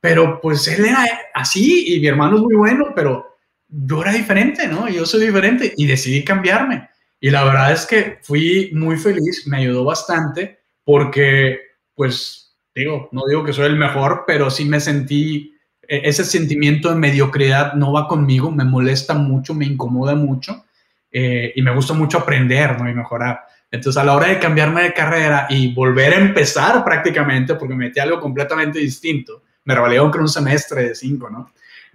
pero 0.00 0.40
pues 0.40 0.66
él 0.66 0.84
era 0.84 1.08
así 1.34 1.94
y 1.94 2.00
mi 2.00 2.08
hermano 2.08 2.36
es 2.36 2.42
muy 2.42 2.56
bueno, 2.56 2.92
pero 2.96 3.38
yo 3.68 4.02
era 4.02 4.12
diferente, 4.12 4.66
¿no? 4.66 4.88
Yo 4.88 5.06
soy 5.06 5.24
diferente 5.24 5.72
y 5.76 5.86
decidí 5.86 6.24
cambiarme. 6.24 6.88
Y 7.20 7.30
la 7.30 7.44
verdad 7.44 7.72
es 7.72 7.86
que 7.86 8.18
fui 8.22 8.70
muy 8.74 8.96
feliz, 8.96 9.46
me 9.46 9.58
ayudó 9.58 9.84
bastante 9.84 10.58
porque, 10.84 11.60
pues, 11.94 12.56
digo, 12.74 13.08
no 13.12 13.22
digo 13.28 13.44
que 13.44 13.52
soy 13.52 13.66
el 13.66 13.76
mejor, 13.76 14.24
pero 14.26 14.50
sí 14.50 14.64
me 14.64 14.80
sentí, 14.80 15.55
ese 15.88 16.24
sentimiento 16.24 16.88
de 16.88 16.96
mediocridad 16.96 17.74
no 17.74 17.92
va 17.92 18.08
conmigo, 18.08 18.50
me 18.50 18.64
molesta 18.64 19.14
mucho, 19.14 19.54
me 19.54 19.66
incomoda 19.66 20.14
mucho 20.14 20.64
eh, 21.10 21.52
y 21.54 21.62
me 21.62 21.74
gusta 21.74 21.94
mucho 21.94 22.18
aprender, 22.18 22.80
¿no? 22.80 22.88
Y 22.88 22.94
mejorar. 22.94 23.40
Entonces, 23.70 24.00
a 24.00 24.04
la 24.04 24.14
hora 24.14 24.28
de 24.28 24.38
cambiarme 24.38 24.82
de 24.82 24.92
carrera 24.92 25.46
y 25.48 25.72
volver 25.74 26.14
a 26.14 26.18
empezar 26.18 26.84
prácticamente, 26.84 27.54
porque 27.54 27.74
me 27.74 27.86
metí 27.86 28.00
algo 28.00 28.20
completamente 28.20 28.78
distinto, 28.78 29.42
me 29.64 29.74
revalidaron 29.74 30.10
con 30.10 30.22
un 30.22 30.28
semestre 30.28 30.88
de 30.88 30.94
cinco, 30.94 31.28
¿no? 31.28 31.50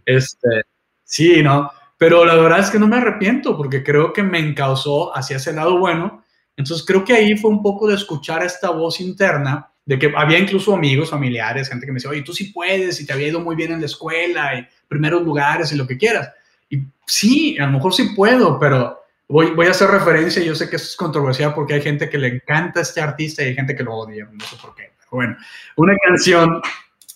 Este, 0.06 0.64
sí, 1.04 1.42
¿no? 1.42 1.72
Pero 1.98 2.26
la 2.26 2.36
verdad 2.36 2.60
es 2.60 2.70
que 2.70 2.80
no 2.80 2.88
me 2.88 2.98
arrepiento 2.98 3.56
porque 3.56 3.84
creo 3.84 4.12
que 4.12 4.24
me 4.24 4.40
encauzó 4.40 5.16
hacia 5.16 5.38
ese 5.38 5.54
lado 5.54 5.78
bueno. 5.78 6.24
Entonces 6.58 6.86
creo 6.86 7.06
que 7.06 7.14
ahí 7.14 7.38
fue 7.38 7.52
un 7.52 7.62
poco 7.62 7.88
de 7.88 7.96
escuchar 7.96 8.44
esta 8.44 8.72
voz 8.72 9.00
interna 9.00 9.71
de 9.86 10.00
que 10.00 10.14
había 10.16 10.40
incluso 10.40 10.74
amigos, 10.74 11.10
familiares, 11.10 11.70
gente 11.70 11.86
que 11.86 11.92
me 11.92 11.98
decía, 11.98 12.12
oye, 12.12 12.22
tú 12.22 12.34
sí 12.34 12.46
puedes 12.46 13.00
y 13.02 13.06
te 13.06 13.14
había 13.14 13.30
ido 13.30 13.40
muy 13.40 13.56
bien 13.56 13.72
en 13.72 13.80
la 13.80 13.86
escuela 13.86 14.56
y 14.58 14.68
primeros 14.88 15.24
lugares 15.24 15.72
y 15.72 15.76
lo 15.76 15.88
que 15.88 15.98
quieras. 15.98 16.32
Y 16.70 16.84
sí, 17.06 17.58
a 17.60 17.66
lo 17.66 17.74
mejor 17.74 17.94
sí 17.94 18.12
puedo, 18.16 18.60
pero 18.60 19.00
voy, 19.28 19.52
voy 19.52 19.68
a 19.68 19.72
hacer 19.72 19.90
referencia. 19.90 20.42
Yo 20.44 20.56
sé 20.56 20.70
que 20.70 20.76
es 20.76 20.96
controversial 20.96 21.54
porque 21.54 21.74
hay 21.74 21.82
gente 21.82 22.10
que 22.10 22.18
le 22.18 22.28
encanta 22.28 22.82
este 22.82 23.02
artista 23.02 23.44
y 23.44 23.48
hay 23.48 23.56
gente 23.56 23.76
que 23.76 23.84
lo 23.84 23.96
odia, 23.96 24.30
no 24.32 24.46
sé 24.46 24.56
por 24.62 24.76
qué. 24.76 24.92
Bueno, 25.10 25.36
una 25.76 25.94
canción 26.08 26.62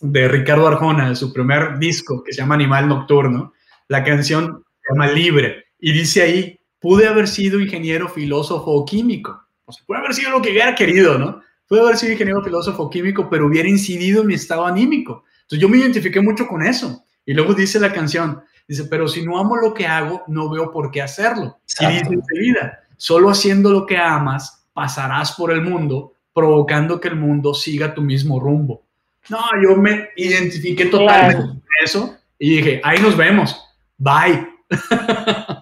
de 0.02 0.28
Ricardo 0.28 0.68
Arjona, 0.68 1.10
de 1.10 1.16
su 1.16 1.32
primer 1.32 1.80
disco 1.80 2.24
que 2.24 2.34
se 2.34 2.42
llama 2.42 2.56
Animal 2.56 2.88
Nocturno. 2.90 3.54
La 3.88 4.04
canción 4.04 4.66
se 4.82 4.94
llama 4.94 5.08
Libre, 5.08 5.66
y 5.80 5.92
dice 5.92 6.22
ahí, 6.24 6.60
pude 6.80 7.08
haber 7.08 7.28
sido 7.28 7.60
ingeniero, 7.60 8.10
filósofo 8.10 8.72
o 8.72 8.86
químico. 8.86 9.46
O 9.66 9.72
sea, 9.72 9.86
puede 9.86 10.00
haber 10.00 10.14
sido 10.14 10.32
lo 10.32 10.42
que 10.42 10.52
hubiera 10.52 10.76
querido, 10.76 11.18
¿no? 11.18 11.42
Puede 11.68 11.82
haber 11.82 11.98
sido 11.98 12.14
ingeniero, 12.14 12.44
filósofo 12.44 12.90
químico, 12.90 13.28
pero 13.30 13.48
hubiera 13.48 13.68
incidido 13.68 14.22
en 14.22 14.28
mi 14.28 14.34
estado 14.36 14.66
anímico. 14.66 15.24
Entonces 15.42 15.60
yo 15.60 15.70
me 15.70 15.78
identifiqué 15.78 16.22
mucho 16.22 16.48
con 16.48 16.66
eso. 16.66 17.04
Y 17.26 17.34
luego 17.34 17.54
dice 17.54 17.80
la 17.80 17.92
canción, 17.92 18.42
dice, 18.68 18.86
pero 18.86 19.08
si 19.08 19.26
no 19.26 19.38
amo 19.38 19.56
lo 19.56 19.74
que 19.74 19.88
hago, 19.88 20.24
no 20.28 20.50
veo 20.50 20.72
por 20.72 20.92
qué 20.92 21.02
hacerlo. 21.02 21.58
Y 21.80 21.86
dice 21.88 22.14
enseguida, 22.14 22.80
solo 22.98 23.30
haciendo 23.30 23.72
lo 23.72 23.86
que 23.86 23.98
amas, 23.98 24.68
pasarás 24.74 25.34
por 25.34 25.52
el 25.52 25.62
mundo, 25.62 26.14
provocando 26.34 27.00
que 27.00 27.08
el 27.08 27.16
mundo 27.16 27.54
siga 27.54 27.94
tu 27.94 28.02
mismo 28.02 28.40
rumbo. 28.40 28.84
No, 29.30 29.40
yo 29.64 29.76
me 29.76 30.10
identifiqué 30.16 30.86
totalmente 30.86 31.38
con 31.38 31.64
eso 31.84 32.16
y 32.38 32.58
dije, 32.58 32.82
ahí 32.84 33.00
nos 33.00 33.18
vemos, 33.18 33.60
bye 33.98 34.56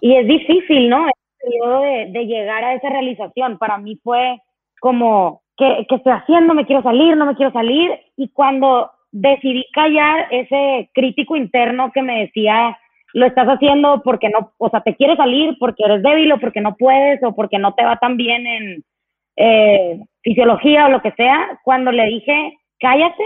y 0.02 0.16
es 0.16 0.28
difícil, 0.28 0.90
¿no? 0.90 1.08
El 1.08 2.14
de, 2.14 2.26
llegar 2.26 2.64
a 2.64 2.76
esa 2.76 2.90
realización. 2.90 3.58
Para 3.58 3.78
mí 3.78 4.00
fue 4.04 4.40
como, 4.80 5.43
¿qué, 5.58 5.86
¿qué, 5.88 5.96
estoy 5.96 6.14
haciendo? 6.14 6.54
¿Me 6.54 6.66
quiero 6.66 6.82
salir? 6.84 7.16
¿No 7.18 7.26
me 7.26 7.36
quiero 7.36 7.52
salir? 7.52 7.92
Y 8.18 8.30
cuando 8.30 8.92
decidí 9.12 9.66
callar 9.74 10.28
ese 10.32 10.90
crítico 10.94 11.36
interno 11.36 11.92
que 11.92 12.02
me 12.02 12.22
decía, 12.22 12.78
lo 13.14 13.28
estás 13.28 13.48
haciendo 13.48 14.02
porque 14.04 14.30
no, 14.30 14.52
o 14.58 14.70
sea, 14.70 14.82
te 14.82 14.96
quieres 14.96 15.18
salir 15.18 15.56
porque 15.60 15.84
eres 15.86 16.02
débil 16.02 16.32
o 16.32 16.40
porque 16.40 16.62
no 16.62 16.76
puedes 16.76 17.24
o 17.24 17.36
porque 17.36 17.60
no 17.60 17.74
te 17.76 17.86
va 17.86 17.98
tan 17.98 18.18
bien 18.18 18.46
en 18.48 18.84
eh, 19.36 20.00
fisiología 20.22 20.88
o 20.88 20.90
lo 20.90 21.02
que 21.02 21.12
sea, 21.12 21.60
cuando 21.64 21.92
le 21.92 22.06
dije, 22.08 22.58
cállate, 22.80 23.24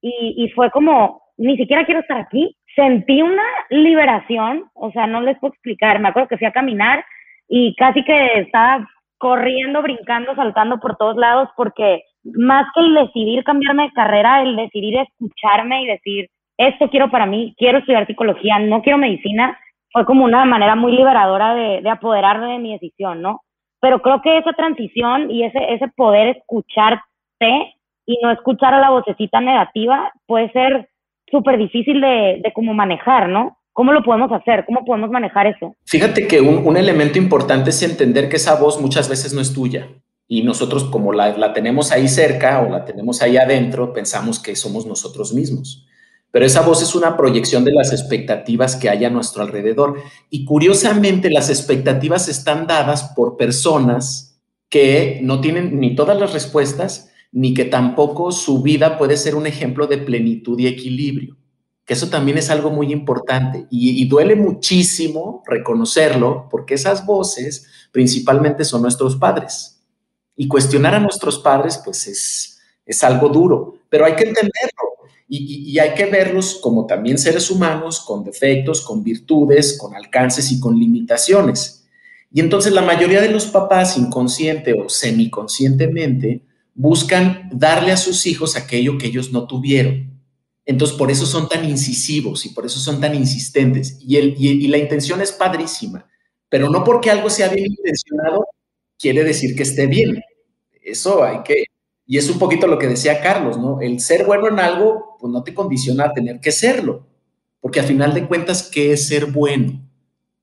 y, 0.00 0.34
y 0.36 0.48
fue 0.50 0.70
como, 0.70 1.22
ni 1.36 1.56
siquiera 1.56 1.84
quiero 1.84 2.00
estar 2.00 2.18
aquí, 2.20 2.56
sentí 2.74 3.22
una 3.22 3.44
liberación, 3.70 4.64
o 4.74 4.90
sea, 4.92 5.06
no 5.06 5.20
les 5.20 5.38
puedo 5.38 5.52
explicar, 5.52 6.00
me 6.00 6.08
acuerdo 6.08 6.28
que 6.28 6.38
fui 6.38 6.46
a 6.46 6.52
caminar 6.52 7.04
y 7.48 7.74
casi 7.76 8.04
que 8.04 8.40
estaba 8.40 8.88
corriendo, 9.18 9.82
brincando, 9.82 10.34
saltando 10.34 10.78
por 10.78 10.96
todos 10.96 11.16
lados, 11.16 11.48
porque 11.56 12.02
más 12.24 12.66
que 12.74 12.80
el 12.80 12.94
decidir 12.94 13.44
cambiarme 13.44 13.84
de 13.84 13.92
carrera, 13.92 14.42
el 14.42 14.56
decidir 14.56 14.98
escucharme 14.98 15.82
y 15.82 15.86
decir, 15.86 16.28
esto 16.56 16.88
quiero 16.90 17.10
para 17.10 17.26
mí, 17.26 17.54
quiero 17.56 17.78
estudiar 17.78 18.06
psicología, 18.06 18.58
no 18.58 18.82
quiero 18.82 18.98
medicina, 18.98 19.58
fue 19.92 20.04
como 20.04 20.24
una 20.24 20.44
manera 20.44 20.74
muy 20.74 20.92
liberadora 20.92 21.54
de, 21.54 21.82
de 21.82 21.90
apoderarme 21.90 22.52
de 22.52 22.58
mi 22.58 22.72
decisión, 22.72 23.22
¿no? 23.22 23.42
Pero 23.80 24.00
creo 24.00 24.20
que 24.22 24.38
esa 24.38 24.52
transición 24.52 25.30
y 25.30 25.44
ese, 25.44 25.58
ese 25.72 25.88
poder 25.88 26.36
escucharte 26.36 27.02
y 28.06 28.18
no 28.22 28.30
escuchar 28.30 28.74
a 28.74 28.80
la 28.80 28.90
vocecita 28.90 29.40
negativa 29.40 30.12
puede 30.26 30.50
ser 30.50 30.88
súper 31.30 31.58
difícil 31.58 32.00
de, 32.00 32.40
de 32.42 32.52
cómo 32.52 32.74
manejar, 32.74 33.28
¿no? 33.28 33.57
¿Cómo 33.78 33.92
lo 33.92 34.02
podemos 34.02 34.32
hacer? 34.32 34.64
¿Cómo 34.66 34.84
podemos 34.84 35.08
manejar 35.08 35.46
eso? 35.46 35.76
Fíjate 35.84 36.26
que 36.26 36.40
un, 36.40 36.76
elemento 36.76 37.16
importante 37.16 37.70
es 37.70 37.80
entender 37.84 38.28
que 38.28 38.34
esa 38.34 38.56
voz 38.56 38.80
muchas 38.80 39.08
veces 39.08 39.32
no 39.32 39.40
es 39.40 39.52
tuya. 39.52 39.88
Y 40.26 40.42
nosotros 40.42 40.82
como 40.86 41.12
la, 41.12 41.38
la 41.38 41.52
tenemos 41.52 41.92
ahí 41.92 42.08
cerca 42.08 42.60
o 42.60 42.68
la 42.68 42.84
tenemos 42.84 43.22
ahí 43.22 43.36
adentro, 43.36 43.92
pensamos 43.92 44.40
que 44.40 44.56
somos 44.56 44.84
nosotros 44.84 45.32
mismos. 45.32 45.86
Pero 46.32 46.44
esa 46.44 46.62
voz 46.62 46.82
es 46.82 46.96
una 46.96 47.16
proyección 47.16 47.64
de 47.64 47.70
las 47.70 47.92
expectativas 47.92 48.74
que 48.74 48.90
hay 48.90 49.04
a 49.04 49.10
nuestro 49.10 49.44
alrededor. 49.44 50.02
Y 50.28 50.44
curiosamente 50.44 51.30
las 51.30 51.48
expectativas 51.48 52.28
están 52.28 52.66
dadas 52.66 53.12
por 53.14 53.36
personas 53.36 54.40
que 54.68 55.20
no 55.22 55.40
tienen 55.40 55.78
ni 55.78 55.94
todas 55.94 56.18
las 56.18 56.32
respuestas, 56.32 57.12
ni 57.30 57.54
que 57.54 57.64
tampoco 57.64 58.32
su 58.32 58.60
vida 58.60 58.98
puede 58.98 59.16
ser 59.16 59.36
un 59.36 59.46
ejemplo 59.46 59.86
de 59.86 59.98
plenitud 59.98 60.58
y 60.58 60.66
equilibrio, 60.66 61.36
que 61.88 61.94
eso 61.94 62.10
también 62.10 62.36
es 62.36 62.50
algo 62.50 62.70
muy 62.70 62.92
importante 62.92 63.66
y, 63.70 64.06
duele 64.06 64.36
muchísimo 64.36 65.42
reconocerlo 65.46 66.46
porque 66.50 66.74
esas 66.74 67.06
voces 67.06 67.66
principalmente 67.92 68.66
son 68.66 68.82
nuestros 68.82 69.16
padres 69.16 69.80
y 70.36 70.46
cuestionar 70.48 70.94
a 70.94 71.00
nuestros 71.00 71.38
padres 71.38 71.80
pues 71.82 72.06
es, 72.06 72.58
es 72.84 73.02
algo 73.02 73.30
duro, 73.30 73.76
pero 73.88 74.04
hay 74.04 74.14
que 74.16 74.24
entenderlo 74.24 74.98
y, 75.28 75.72
y 75.72 75.78
hay 75.78 75.94
que 75.94 76.04
verlos 76.04 76.58
como 76.62 76.84
también 76.84 77.16
seres 77.16 77.50
humanos 77.50 78.00
con 78.00 78.22
defectos, 78.22 78.82
con 78.82 79.02
virtudes, 79.02 79.78
con 79.78 79.94
alcances 79.94 80.52
y 80.52 80.60
con 80.60 80.78
limitaciones. 80.78 81.86
Y 82.30 82.40
entonces 82.40 82.74
la 82.74 82.82
mayoría 82.82 83.22
de 83.22 83.30
los 83.30 83.46
papás 83.46 83.96
inconsciente 83.96 84.74
o 84.74 84.90
semiconscientemente 84.90 86.42
buscan 86.74 87.48
darle 87.50 87.92
a 87.92 87.96
sus 87.96 88.26
hijos 88.26 88.56
aquello 88.56 88.98
que 88.98 89.06
ellos 89.06 89.32
no 89.32 89.46
tuvieron. 89.46 90.07
Entonces, 90.68 90.98
por 90.98 91.10
eso 91.10 91.24
son 91.24 91.48
tan 91.48 91.64
incisivos 91.64 92.44
y 92.44 92.50
por 92.50 92.66
eso 92.66 92.78
son 92.78 93.00
tan 93.00 93.14
insistentes. 93.14 93.96
Y, 94.02 94.68
la 94.68 94.76
intención 94.76 95.22
es 95.22 95.32
padrísima, 95.32 96.06
pero 96.50 96.68
no 96.68 96.84
porque 96.84 97.10
algo 97.10 97.30
sea 97.30 97.48
bien 97.48 97.68
intencionado 97.68 98.46
quiere 98.98 99.24
decir 99.24 99.56
que 99.56 99.62
esté 99.62 99.86
bien. 99.86 100.22
Eso 100.82 101.24
hay 101.24 101.38
que, 101.42 101.64
y 102.04 102.18
es 102.18 102.28
un 102.28 102.38
poquito 102.38 102.66
lo 102.66 102.78
que 102.78 102.86
decía 102.86 103.22
Carlos, 103.22 103.56
¿no? 103.56 103.80
El 103.80 103.98
ser 104.00 104.26
bueno 104.26 104.48
en 104.48 104.58
algo, 104.58 105.16
pues 105.18 105.32
no 105.32 105.42
te 105.42 105.54
condiciona 105.54 106.04
a 106.04 106.12
tener 106.12 106.38
que 106.38 106.52
serlo, 106.52 107.06
porque 107.60 107.80
a 107.80 107.84
final 107.84 108.12
de 108.12 108.28
cuentas, 108.28 108.64
¿qué 108.64 108.92
es 108.92 109.08
ser 109.08 109.24
bueno? 109.24 109.80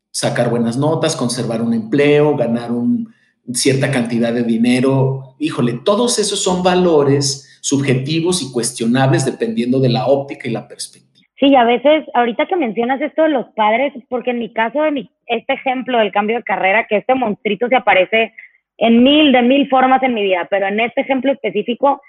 Sacar 0.10 0.50
buenas 0.50 0.75
notas, 0.75 1.15
conservar 1.15 1.62
un 1.62 1.75
empleo, 1.75 2.36
ganar 2.36 2.72
un, 2.72 3.13
cierta 3.53 3.91
cantidad 3.91 4.34
de 4.34 4.41
dinero. 4.41 5.36
Híjole, 5.38 5.82
todos 5.86 6.17
esos 6.17 6.39
son 6.39 6.63
valores 6.63 7.54
subjetivos 7.65 8.43
y 8.43 8.53
cuestionables 8.53 9.25
dependiendo 9.25 9.79
de 9.79 9.89
la 9.89 10.05
óptica 10.05 10.48
y 10.48 10.51
la 10.51 10.67
perspectiva. 10.67 11.27
Sí, 11.39 11.55
a 11.55 11.63
veces, 11.63 12.05
ahorita 12.13 12.45
que 12.45 12.55
mencionas 12.55 13.01
esto 13.01 13.24
de 13.24 13.29
los 13.29 13.48
padres, 13.55 13.91
porque 14.07 14.29
en 14.29 14.39
mi 14.39 14.53
caso, 14.53 14.84
de 14.84 14.91
mi, 14.91 15.10
este 15.25 15.53
ejemplo 15.53 15.98
del 15.98 16.12
cambio 16.12 16.38
de 16.38 16.43
carrera, 16.43 16.86
que 16.88 16.98
este 16.98 17.15
monstruito 17.15 17.67
se 17.67 17.75
aparece 17.75 18.34
en 18.77 19.01
mil, 19.01 19.31
de 19.31 19.41
mil 19.41 19.67
formas 19.67 20.03
en 20.03 20.13
mi 20.13 20.22
vida, 20.22 20.48
pero 20.48 20.67
en 20.67 20.79
este 20.79 21.01
ejemplo 21.01 21.31
específico, 21.31 22.01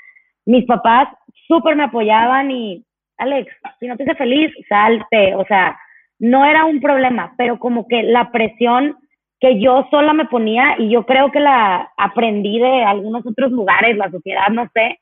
mis 0.44 0.66
papás 0.66 1.08
súper 1.48 1.74
me 1.74 1.84
apoyaban 1.84 2.50
y, 2.50 2.84
Alex, 3.16 3.50
si 3.80 3.86
no 3.86 3.96
te 3.96 4.02
hace 4.02 4.14
feliz, 4.14 4.52
salte, 4.68 5.34
o 5.36 5.44
sea, 5.46 5.78
no 6.18 6.44
era 6.44 6.66
un 6.66 6.80
problema, 6.80 7.32
pero 7.38 7.58
como 7.58 7.88
que 7.88 8.02
la 8.02 8.30
presión 8.30 8.96
que 9.40 9.58
yo 9.58 9.86
sola 9.90 10.12
me 10.12 10.26
ponía 10.26 10.76
y 10.78 10.90
yo 10.90 11.06
creo 11.06 11.30
que 11.30 11.40
la 11.40 11.90
aprendí 11.96 12.58
de 12.58 12.84
algunos 12.84 13.26
otros 13.26 13.50
lugares, 13.52 13.96
la 13.96 14.10
sociedad, 14.10 14.48
no 14.50 14.68
sé, 14.74 14.98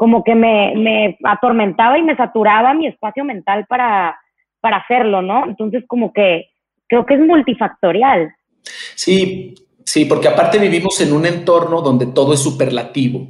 como 0.00 0.24
que 0.24 0.34
me, 0.34 0.72
me 0.76 1.18
atormentaba 1.24 1.98
y 1.98 2.02
me 2.02 2.16
saturaba 2.16 2.72
mi 2.72 2.86
espacio 2.86 3.22
mental 3.22 3.66
para, 3.68 4.18
para 4.58 4.78
hacerlo, 4.78 5.20
¿no? 5.20 5.44
Entonces 5.44 5.84
como 5.86 6.10
que 6.14 6.46
creo 6.88 7.04
que 7.04 7.16
es 7.16 7.20
multifactorial. 7.20 8.34
Sí, 8.94 9.54
sí, 9.84 10.06
porque 10.06 10.28
aparte 10.28 10.58
vivimos 10.58 10.98
en 11.02 11.12
un 11.12 11.26
entorno 11.26 11.82
donde 11.82 12.06
todo 12.06 12.32
es 12.32 12.40
superlativo, 12.40 13.28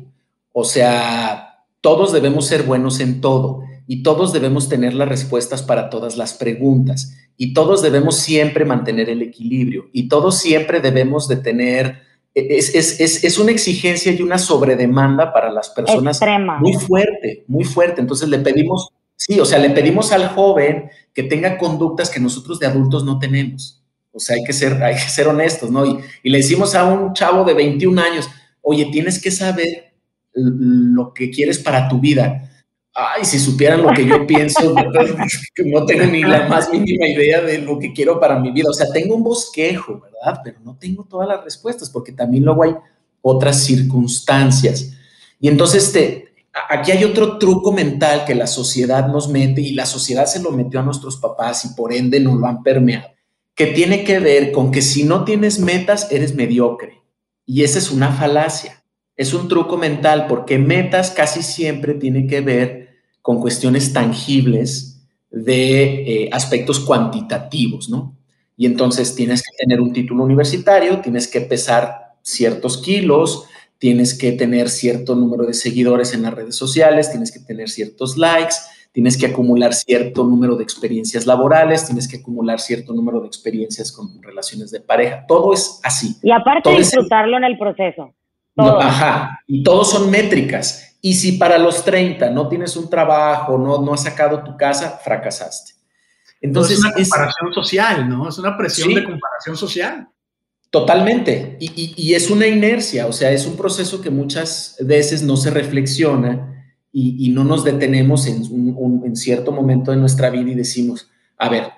o 0.53 0.63
sea, 0.63 1.65
todos 1.81 2.13
debemos 2.13 2.47
ser 2.47 2.63
buenos 2.63 3.01
en 3.01 3.21
todo. 3.21 3.65
y 3.89 4.05
todos 4.05 4.33
debemos 4.33 4.69
tener 4.69 4.95
las 4.95 5.09
respuestas 5.09 5.65
para 5.65 5.91
todas 5.91 6.17
las 6.17 6.35
preguntas 6.35 7.33
y 7.37 7.53
todos 7.53 7.83
debemos 7.83 8.15
siempre 8.15 8.65
mantener 8.65 9.11
el 9.11 9.23
equilibrio 9.23 9.89
y 9.93 10.07
todos 10.07 10.39
siempre 10.39 10.79
debemos 10.79 11.27
de 11.27 11.39
tener, 11.39 12.03
es, 12.35 13.01
es, 13.25 13.39
una 13.39 13.51
exigencia 13.51 14.13
y 14.13 14.23
una 14.23 14.39
sobredemanda 14.39 15.33
para 15.33 15.51
las 15.51 15.71
personas 15.71 16.21
muy 16.61 16.75
fuerte, 16.75 17.45
muy 17.49 17.65
fuerte. 17.65 18.01
Entonces 18.01 18.29
le 18.29 18.39
pedimos, 18.39 18.91
sí, 19.17 19.41
o 19.41 19.45
sea, 19.45 19.59
le 19.59 19.71
pedimos 19.71 20.13
al 20.13 20.29
joven 20.29 20.91
que 21.13 21.25
tenga 21.25 21.59
conductas 21.59 22.11
que 22.11 22.21
nosotros 22.21 22.61
de 22.61 22.67
adultos 22.67 23.05
no 23.05 23.19
tenemos. 23.19 23.83
O 24.13 24.19
sea, 24.19 24.37
hay 24.37 24.45
que 24.45 24.53
ser, 24.53 24.83
hay 24.83 24.95
que 24.95 25.09
ser 25.09 25.29
honestos, 25.29 25.71
¿no? 25.71 25.87
Y, 25.87 25.99
y 26.23 26.31
le 26.31 26.39
decimos 26.39 26.75
a 26.75 26.85
un 26.85 27.15
chavo 27.15 27.45
de 27.45 27.55
21 27.55 28.01
años, 28.01 28.29
oye, 28.61 28.87
tienes 28.93 29.21
que 29.21 29.31
saber 29.31 29.95
lo 30.33 31.13
que 31.13 31.31
quieres 31.31 31.59
para 31.59 31.89
tu 31.89 31.99
vida 31.99 32.50
ay, 32.95 33.25
si 33.25 33.39
supieran 33.39 33.83
lo 33.83 33.93
que 33.93 34.07
yo 34.07 34.27
pienso, 34.27 34.75
no 35.65 35.87
tengo 35.87 36.07
ni 36.07 36.23
la 36.23 36.49
más 36.49 36.71
mínima 36.71 37.07
idea 37.07 37.41
de 37.41 37.59
lo 37.59 37.79
que 37.79 37.93
quiero 37.93 38.19
para 38.19 38.39
mi 38.39 38.51
vida. 38.51 38.69
O 38.71 38.75
sea, 38.75 38.91
tengo 38.93 39.15
un 39.15 39.23
bosquejo, 39.23 40.01
¿verdad? 40.01 40.41
Pero 40.45 40.61
no 40.61 40.77
tengo 40.77 41.05
todas 41.05 41.29
las 41.29 41.43
respuestas 41.45 41.91
porque 41.91 42.13
también 42.13 42.45
luego 42.45 42.65
hay 42.65 42.75
otras 43.23 43.63
circunstancias. 43.63 44.93
Y 45.39 45.49
entonces, 45.49 45.85
este, 45.85 46.35
aquí 46.69 46.91
hay 46.91 47.05
otro 47.05 47.39
truco 47.39 47.73
mental 47.73 48.25
que 48.25 48.35
la 48.35 48.47
sociedad 48.47 49.09
nos 49.09 49.29
mete 49.29 49.61
y 49.61 49.73
la 49.73 49.87
sociedad 49.87 50.27
se 50.27 50.43
lo 50.43 50.51
metió 50.51 50.81
a 50.81 50.85
nuestros 50.85 51.17
papás 51.17 51.65
y 51.65 51.75
por 51.75 51.93
ende 51.93 52.21
nos 52.21 52.39
lo 52.39 52.47
han 52.47 52.63
permeado, 52.63 53.09
que 53.55 53.67
tiene 53.67 54.05
que 54.05 54.19
ver 54.19 54.53
con 54.53 54.71
que 54.71 54.83
si 54.83 55.05
no 55.05 55.25
tienes 55.25 55.59
metas, 55.59 56.11
eres 56.11 56.35
mediocre. 56.35 57.01
Y 57.47 57.65
esa 57.65 57.79
es 57.79 57.91
una 57.91 58.13
falacia. 58.13 58.80
Es 59.21 59.35
un 59.35 59.49
truco 59.49 59.77
mental 59.77 60.25
porque 60.27 60.59
metas 60.59 61.11
casi 61.11 61.43
siempre 61.43 61.93
tiene 61.93 62.27
que 62.27 62.41
ver 62.41 62.89
con 63.21 63.39
cuestiones 63.39 63.93
tangibles 63.93 65.03
de 65.31 65.83
eh, 66.23 66.31
aspectos 66.33 66.81
cuantitativos, 66.81 67.91
¿no? 67.91 68.17
Y 68.57 68.65
entonces 68.65 69.15
tienes 69.15 69.43
que 69.43 69.55
tener 69.59 69.83
un 69.83 69.93
título 69.93 70.25
universitario, 70.25 71.01
tienes 71.01 71.29
que 71.29 71.43
pesar 71.43 72.15
ciertos 72.23 72.79
kilos, 72.79 73.45
tienes 73.77 74.17
que 74.17 74.33
tener 74.33 74.71
cierto 74.71 75.15
número 75.15 75.45
de 75.45 75.53
seguidores 75.53 76.15
en 76.15 76.23
las 76.23 76.33
redes 76.33 76.57
sociales, 76.57 77.11
tienes 77.11 77.31
que 77.31 77.41
tener 77.41 77.69
ciertos 77.69 78.17
likes, 78.17 78.55
tienes 78.91 79.19
que 79.19 79.27
acumular 79.27 79.75
cierto 79.75 80.25
número 80.25 80.57
de 80.57 80.63
experiencias 80.63 81.27
laborales, 81.27 81.85
tienes 81.85 82.09
que 82.09 82.17
acumular 82.17 82.59
cierto 82.59 82.95
número 82.95 83.21
de 83.21 83.27
experiencias 83.27 83.93
con 83.93 84.23
relaciones 84.23 84.71
de 84.71 84.81
pareja. 84.81 85.27
Todo 85.29 85.53
es 85.53 85.79
así. 85.83 86.17
Y 86.23 86.31
aparte 86.31 86.75
disfrutarlo 86.75 87.37
en 87.37 87.45
el 87.45 87.59
proceso 87.59 88.15
ajá, 88.61 89.41
y 89.47 89.63
todos 89.63 89.91
son 89.91 90.11
métricas. 90.11 90.97
Y 91.03 91.15
si 91.15 91.33
para 91.33 91.59
los 91.59 91.85
30 91.85 92.31
no 92.31 92.49
tienes 92.49 92.77
un 92.77 92.91
trabajo, 92.91 93.57
no, 93.57 93.81
no 93.83 93.95
has 93.95 94.03
sacado 94.03 94.43
tu 94.43 94.57
casa, 94.57 95.01
fracasaste. 95.03 95.73
Entonces, 96.41 96.79
es 96.79 96.85
una 96.85 96.93
comparación 96.93 97.53
social, 97.53 98.09
¿no? 98.09 98.29
Es 98.29 98.39
una 98.39 98.57
presión 98.57 98.95
de 98.95 99.05
comparación 99.05 99.57
social. 99.57 100.09
Totalmente. 100.71 101.57
Y, 101.61 102.15
es 102.15 102.31
una 102.31 102.47
inercia, 102.47 103.07
o 103.07 103.13
sea, 103.13 103.33
es 103.33 103.47
un 103.47 103.57
proceso 103.57 104.01
que 104.01 104.11
muchas 104.11 104.77
veces 104.81 105.23
no 105.23 105.37
se 105.37 105.51
reflexiona 105.51 106.75
y, 106.93 107.29
no 107.31 107.45
nos 107.45 107.65
detenemos 107.65 108.27
en, 108.27 108.43
en 109.05 109.17
cierto 109.17 109.53
momento 109.53 109.91
de 109.91 109.97
nuestra 109.97 110.31
vida 110.31 110.51
y 110.51 110.55
decimos, 110.55 111.11
a 111.37 111.49
ver, 111.49 111.73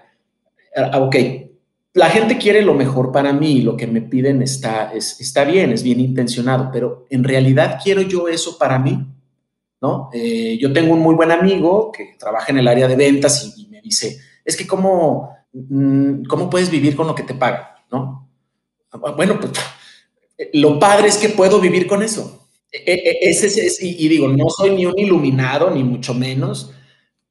ok, 0.94 1.16
la 1.94 2.08
gente 2.08 2.38
quiere 2.38 2.62
lo 2.62 2.74
mejor 2.74 3.12
para 3.12 3.32
mí 3.32 3.58
y 3.58 3.62
lo 3.62 3.76
que 3.76 3.86
me 3.86 4.00
piden 4.00 4.40
está, 4.42 4.92
está 4.94 5.44
bien, 5.44 5.72
es 5.72 5.82
bien 5.82 6.00
intencionado, 6.00 6.70
pero 6.72 7.06
en 7.10 7.22
realidad 7.22 7.78
quiero 7.82 8.00
yo 8.00 8.28
eso 8.28 8.56
para 8.56 8.78
mí, 8.78 9.06
¿no? 9.80 10.08
Eh, 10.12 10.56
yo 10.58 10.72
tengo 10.72 10.94
un 10.94 11.00
muy 11.00 11.14
buen 11.14 11.30
amigo 11.30 11.92
que 11.92 12.16
trabaja 12.18 12.50
en 12.50 12.58
el 12.58 12.68
área 12.68 12.88
de 12.88 12.96
ventas 12.96 13.54
y, 13.56 13.66
me 13.66 13.82
dice, 13.82 14.18
es 14.44 14.56
que 14.56 14.66
cómo, 14.66 15.36
mm, 15.52 16.24
cómo 16.24 16.48
puedes 16.48 16.70
vivir 16.70 16.96
con 16.96 17.06
lo 17.06 17.14
que 17.14 17.24
te 17.24 17.34
pagan, 17.34 17.64
¿no? 17.90 18.28
Bueno, 19.16 19.38
pues 19.38 19.52
lo 20.54 20.78
padre 20.78 21.08
es 21.08 21.16
que 21.18 21.30
puedo 21.30 21.60
vivir 21.60 21.86
con 21.86 22.02
eso. 22.02 22.48
E, 22.70 22.92
e, 22.92 23.18
ese, 23.30 23.46
es, 23.46 23.82
y 23.82 24.08
digo, 24.08 24.28
no 24.28 24.48
soy 24.48 24.70
ni 24.70 24.86
un 24.86 24.98
iluminado, 24.98 25.70
ni 25.70 25.84
mucho 25.84 26.14
menos, 26.14 26.72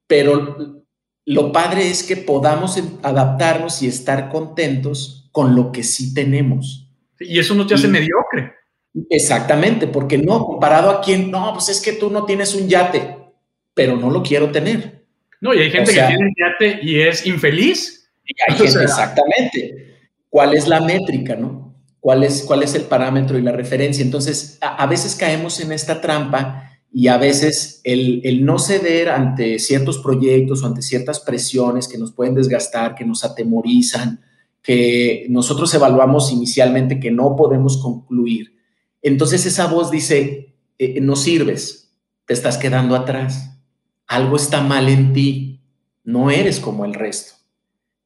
pero 0.06 0.81
lo 1.26 1.52
padre 1.52 1.90
es 1.90 2.04
que 2.04 2.18
podamos 2.18 2.82
adaptarnos 3.04 3.82
y 3.82 3.88
estar 3.88 4.30
contentos 4.30 5.30
con 5.32 5.56
lo 5.56 5.72
que 5.72 5.84
sí 5.84 6.14
tenemos. 6.14 6.90
Y 7.20 7.40
eso 7.40 7.54
no 7.54 7.68
te 7.68 7.76
hace 7.76 7.88
mediocre. 7.88 8.54
Exactamente, 9.10 9.88
porque 9.88 10.18
no, 10.18 10.46
comparado 10.46 10.90
a 10.90 11.02
quien, 11.02 11.32
no, 11.32 11.54
pues 11.54 11.70
es 11.70 11.80
que 11.80 11.94
tú 11.94 12.10
no 12.10 12.26
tienes 12.26 12.56
un 12.56 12.68
yate, 12.68 13.18
pero 13.74 13.96
no 13.96 14.10
lo 14.10 14.22
quiero 14.22 14.52
tener. 14.52 15.06
No, 15.40 15.54
y 15.54 15.60
hay 15.60 15.72
gente 15.72 15.94
que 15.94 16.02
tiene 16.02 16.26
un 16.26 16.34
yate 16.38 16.80
y 16.82 17.00
es 17.00 17.26
infeliz. 17.26 18.12
Y 18.26 18.34
hay 18.48 18.58
gente, 18.58 18.84
exactamente. 18.84 19.98
¿Cuál 20.30 20.56
es 20.56 20.68
la 20.68 20.82
métrica, 20.82 21.36
no? 21.36 21.76
¿Cuál 22.00 22.24
es, 22.24 22.44
¿Cuál 22.44 22.64
es 22.64 22.74
el 22.76 22.84
parámetro 22.84 23.38
y 23.38 23.42
la 23.42 23.52
referencia? 23.52 24.04
Entonces, 24.04 24.58
a 24.60 24.88
veces 24.88 25.16
caemos 25.16 25.60
en 25.60 25.72
esta 25.72 26.02
trampa 26.02 26.71
y 26.94 27.08
a 27.08 27.18
veces 27.18 27.80
el, 27.86 28.44
no 28.44 28.60
ceder 28.60 29.10
ante 29.10 29.60
ciertos 29.60 30.00
proyectos 30.00 30.62
o 30.62 30.68
ante 30.68 30.82
ciertas 30.82 31.22
presiones 31.22 31.88
que 31.88 31.98
nos 31.98 32.12
pueden 32.12 32.36
desgastar, 32.36 32.96
que 32.96 33.06
nos 33.06 33.24
atemorizan, 33.24 34.20
que 34.62 35.26
nosotros 35.30 35.74
evaluamos 35.74 36.32
inicialmente 36.32 37.00
que 37.00 37.10
no 37.10 37.36
podemos 37.38 37.78
concluir. 37.78 38.58
Entonces 39.02 39.46
esa 39.46 39.68
voz 39.68 39.90
dice, 39.90 40.54
eh, 40.78 41.00
no 41.00 41.16
sirves, 41.16 41.96
te 42.26 42.34
estás 42.34 42.58
quedando 42.58 42.96
atrás, 42.96 43.58
algo 44.06 44.36
está 44.36 44.62
mal 44.62 44.90
en 44.90 45.14
ti, 45.14 45.62
no 46.04 46.30
eres 46.30 46.60
como 46.60 46.84
el 46.84 46.94
resto. 46.94 47.36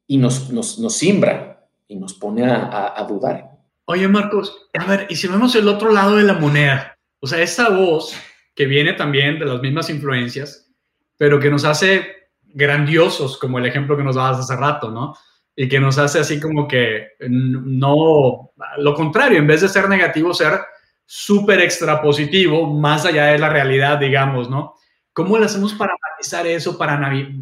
Y 0.06 0.17
nos, 0.17 0.52
nos, 0.52 0.78
nos 0.78 0.93
simbra 0.95 1.67
y 1.88 1.95
nos 1.95 2.13
pone 2.13 2.45
a, 2.45 2.93
a 2.95 3.04
dudar. 3.06 3.58
Oye, 3.86 4.08
Marcos, 4.08 4.56
a 4.78 4.86
ver, 4.86 5.08
y 5.10 5.15
si 5.15 5.28
vemos 5.28 5.56
el 5.56 5.67
otro 5.67 5.91
lado 5.91 6.17
de 6.17 6.24
la 6.24 6.34
moneda, 6.34 7.00
o 7.19 7.26
sea, 7.26 7.41
esta 7.41 7.69
voz 7.69 8.13
que 8.56 8.65
viene 8.65 8.94
también 8.94 9.38
de 9.38 9.46
las 9.46 9.62
mismas 9.62 9.89
influencias, 9.89 10.72
pero 11.18 11.39
que 11.39 11.50
nos 11.50 11.65
hace 11.65 12.30
grandiosos, 12.41 13.38
como 13.38 13.60
el 13.60 13.65
ejemplo 13.65 13.98
que 13.98 14.04
nos 14.04 14.15
dabas 14.15 14.39
hace 14.39 14.56
rato, 14.56 14.89
¿no? 14.89 15.13
Y 15.56 15.68
que 15.68 15.80
nos 15.80 15.98
hace 15.98 16.20
así 16.20 16.39
como 16.39 16.68
que 16.68 17.10
no, 17.20 18.52
lo 18.78 18.94
contrario, 18.94 19.38
en 19.38 19.48
vez 19.48 19.62
de 19.62 19.70
ser 19.70 19.89
negativo, 19.89 20.34
ser 20.34 20.60
súper 21.06 21.60
extra 21.62 22.02
positivo, 22.02 22.65
más 22.74 23.06
allá 23.06 23.28
de 23.28 23.38
la 23.38 23.50
realidad, 23.50 24.00
digamos, 24.00 24.50
¿no? 24.50 24.76
¿Cómo 25.13 25.38
lo 25.38 25.46
hacemos 25.46 25.74
para 25.74 25.94
matizar 26.12 26.48
eso, 26.48 26.78
para 26.78 26.98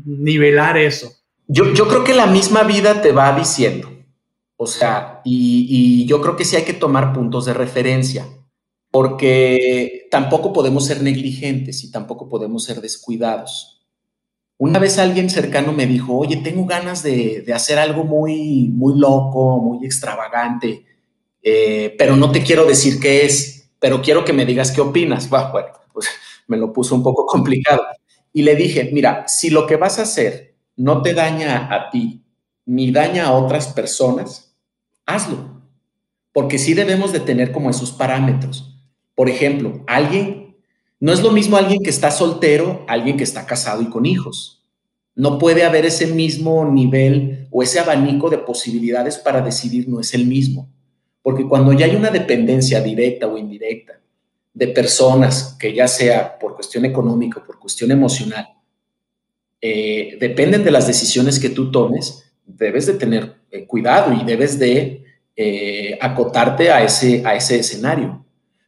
nivelar 0.05 0.77
eso? 0.77 1.11
Yo, 1.47 1.73
yo 1.73 1.87
creo 1.87 2.03
que 2.03 2.13
la 2.13 2.25
misma 2.25 2.63
vida 2.63 3.01
te 3.01 3.11
va 3.11 3.37
diciendo, 3.37 3.91
o 4.57 4.65
sea, 4.65 5.21
y, 5.23 5.67
y 5.69 6.07
yo 6.07 6.21
creo 6.21 6.35
que 6.35 6.45
sí 6.45 6.55
hay 6.55 6.63
que 6.63 6.73
tomar 6.73 7.13
puntos 7.13 7.45
de 7.45 7.53
referencia 7.53 8.25
porque 8.93 10.07
tampoco 10.11 10.53
podemos 10.53 10.85
ser 10.85 11.01
negligentes 11.01 11.83
y 11.83 11.89
tampoco 11.89 12.29
podemos 12.29 12.63
ser 12.63 12.79
descuidados. 12.79 13.83
Una 14.59 14.77
vez 14.77 14.99
alguien 14.99 15.31
cercano 15.31 15.73
me 15.73 15.87
dijo, 15.87 16.15
oye, 16.15 16.37
tengo 16.37 16.67
ganas 16.67 17.01
de, 17.01 17.43
hacer 17.55 17.79
algo 17.79 18.03
muy, 18.03 18.69
muy 18.71 18.95
loco, 18.99 19.57
muy 19.57 19.83
extravagante, 19.83 20.85
eh, 21.41 21.95
pero 21.97 22.15
no 22.15 22.31
te 22.31 22.43
quiero 22.43 22.65
decir 22.65 22.99
qué 22.99 23.25
es, 23.25 23.67
pero 23.79 23.99
quiero 23.99 24.23
que 24.23 24.31
me 24.31 24.45
digas 24.45 24.69
qué 24.69 24.81
opinas. 24.81 25.27
bueno, 25.27 25.69
pues 25.91 26.07
me 26.47 26.57
lo 26.57 26.71
puso 26.71 26.93
un 26.93 27.01
poco 27.01 27.25
complicado. 27.25 27.81
Y 28.31 28.43
le 28.43 28.55
dije, 28.55 28.91
mira, 28.93 29.27
si 29.27 29.49
lo 29.49 29.65
que 29.65 29.77
vas 29.77 29.97
a 29.97 30.03
hacer 30.03 30.53
no 30.75 31.01
te 31.01 31.15
daña 31.15 31.67
a 31.73 31.89
ti 31.89 32.21
ni 32.67 32.91
daña 32.91 33.25
a 33.25 33.33
otras 33.33 33.69
personas, 33.69 34.55
hazlo. 35.07 35.63
Porque 36.31 36.59
sí 36.59 36.75
debemos 36.75 37.11
de 37.11 37.21
tener 37.21 37.51
como 37.51 37.71
esos 37.71 37.91
parámetros. 37.91 38.69
Por 39.15 39.29
ejemplo, 39.29 39.83
alguien, 39.87 40.55
no 40.99 41.13
es 41.13 41.21
lo 41.21 41.31
mismo 41.31 41.57
alguien 41.57 41.81
que 41.83 41.89
está 41.89 42.11
soltero, 42.11 42.85
alguien 42.87 43.17
que 43.17 43.23
está 43.23 43.45
casado 43.45 43.81
y 43.81 43.89
con 43.89 44.05
hijos. 44.05 44.63
No 45.15 45.37
puede 45.37 45.63
haber 45.63 45.85
ese 45.85 46.07
mismo 46.07 46.65
nivel 46.65 47.47
o 47.51 47.61
ese 47.61 47.79
abanico 47.79 48.29
de 48.29 48.39
posibilidades 48.39 49.17
para 49.17 49.41
decidir, 49.41 49.87
no 49.87 49.99
es 49.99 50.13
el 50.13 50.25
mismo. 50.25 50.69
Porque 51.21 51.47
cuando 51.47 51.71
ya 51.73 51.85
hay 51.85 51.95
una 51.95 52.09
dependencia 52.09 52.81
directa 52.81 53.27
o 53.27 53.37
indirecta 53.37 53.99
de 54.53 54.67
personas, 54.67 55.55
que 55.59 55.73
ya 55.73 55.87
sea 55.87 56.37
por 56.37 56.55
cuestión 56.55 56.85
económica 56.85 57.39
o 57.39 57.45
por 57.45 57.59
cuestión 57.59 57.91
emocional, 57.91 58.47
eh, 59.61 60.17
dependen 60.19 60.63
de 60.63 60.71
las 60.71 60.87
decisiones 60.87 61.39
que 61.39 61.49
tú 61.49 61.71
tomes, 61.71 62.23
debes 62.45 62.85
de 62.85 62.93
tener 62.95 63.35
eh, 63.49 63.65
cuidado 63.65 64.13
y 64.13 64.25
debes 64.25 64.59
de 64.59 65.05
eh, 65.35 65.97
acotarte 66.01 66.69
a 66.69 66.83
ese, 66.83 67.23
a 67.25 67.35
ese 67.35 67.59
escenario. 67.59 68.22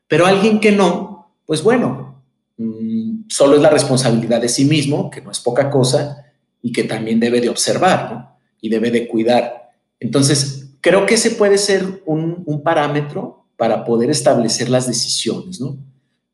Pero 0.07 0.25
alguien 0.25 0.59
que 0.59 0.71
no, 0.71 1.35
pues 1.45 1.63
bueno, 1.63 2.23
mm, 2.57 3.23
solo 3.27 3.55
es 3.55 3.61
la 3.61 3.69
responsabilidad 3.69 4.41
de 4.41 4.49
sí 4.49 4.65
mismo, 4.65 5.09
que 5.09 5.21
no 5.21 5.31
es 5.31 5.39
poca 5.39 5.69
cosa, 5.69 6.25
y 6.61 6.71
que 6.71 6.83
también 6.83 7.19
debe 7.19 7.41
de 7.41 7.49
observar, 7.49 8.11
¿no? 8.11 8.39
Y 8.59 8.69
debe 8.69 8.89
de 8.89 9.07
cuidar. 9.07 9.71
Entonces, 9.99 10.75
creo 10.81 11.05
que 11.05 11.13
ese 11.13 11.31
puede 11.31 11.57
ser 11.57 12.01
un, 12.05 12.61
parámetro 12.63 13.45
para 13.57 13.83
poder 13.83 14.09
establecer 14.09 14.69
las 14.69 14.87
decisiones, 14.87 15.61
¿no? 15.61 15.77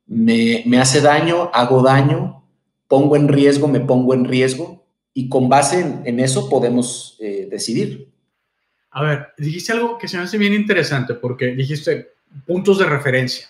Me, 0.08 0.64
hace 0.80 1.02
daño, 1.02 1.50
hago 1.54 1.82
daño, 1.82 2.44
pongo 2.88 3.16
en 3.16 3.28
riesgo, 3.28 3.68
me 3.68 3.80
pongo 3.82 4.14
en 4.14 4.26
riesgo, 4.26 4.86
y 5.14 5.30
con 5.30 5.50
base 5.50 6.02
en, 6.06 6.20
eso 6.20 6.50
podemos 6.50 7.18
eh, 7.20 7.48
decidir. 7.52 8.10
A 8.90 9.04
ver, 9.04 9.28
dijiste 9.38 9.74
algo 9.74 9.98
que 9.98 10.08
se 10.08 10.18
me 10.18 10.24
hace 10.24 10.38
bien 10.38 10.54
interesante 10.54 11.14
porque 11.14 11.48
dijiste 11.48 12.12
puntos 12.46 12.80
de 12.80 12.86
referencia, 12.86 13.48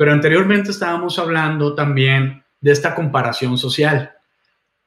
pero 0.00 0.14
anteriormente 0.14 0.70
estábamos 0.70 1.18
hablando 1.18 1.74
también 1.74 2.42
de 2.58 2.72
esta 2.72 2.94
comparación 2.94 3.58
social. 3.58 4.10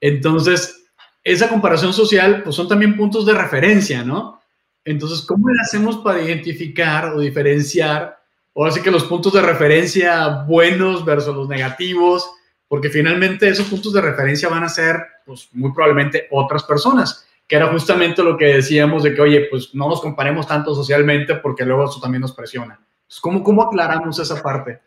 Entonces, 0.02 0.88
esa 1.24 1.50
comparación 1.50 1.94
social, 1.94 2.42
pues 2.42 2.56
son 2.56 2.68
también 2.68 2.98
puntos 2.98 3.24
de 3.24 3.36
referencia, 3.36 4.04
¿no? 4.04 4.42
Entonces, 4.84 5.22
¿cómo 5.22 5.50
le 5.50 5.62
hacemos 5.62 5.98
para 5.98 6.20
identificar 6.20 7.14
o 7.14 7.20
diferenciar, 7.20 8.18
o 8.54 8.66
así 8.66 8.82
que 8.82 8.90
los 8.90 9.04
puntos 9.04 9.34
de 9.34 9.44
referencia 9.44 10.46
buenos 10.48 11.06
versus 11.06 11.36
los 11.36 11.48
negativos? 11.48 12.28
Porque 12.68 12.90
finalmente 12.90 13.48
esos 13.48 13.68
puntos 13.68 13.94
de 13.94 14.02
referencia 14.02 14.50
van 14.50 14.64
a 14.64 14.70
ser, 14.70 14.98
pues 15.28 15.48
muy 15.52 15.72
probablemente 15.74 16.28
otras 16.32 16.64
personas, 16.64 17.28
que 17.48 17.56
era 17.56 17.68
justamente 17.68 18.24
lo 18.24 18.36
que 18.36 18.46
decíamos 18.46 19.04
de 19.04 19.14
que, 19.14 19.22
oye, 19.22 19.42
pues 19.52 19.76
no 19.76 19.88
nos 19.88 20.02
comparemos 20.02 20.48
tanto 20.48 20.74
socialmente 20.74 21.36
porque 21.36 21.66
luego 21.66 21.86
eso 21.86 22.00
también 22.02 22.22
nos 22.22 22.34
presiona. 22.34 22.84
¿Cómo, 23.22 23.44
¿Cómo 23.44 23.64
aclaramos 23.64 24.20
esa 24.20 24.42
parte? 24.42 24.80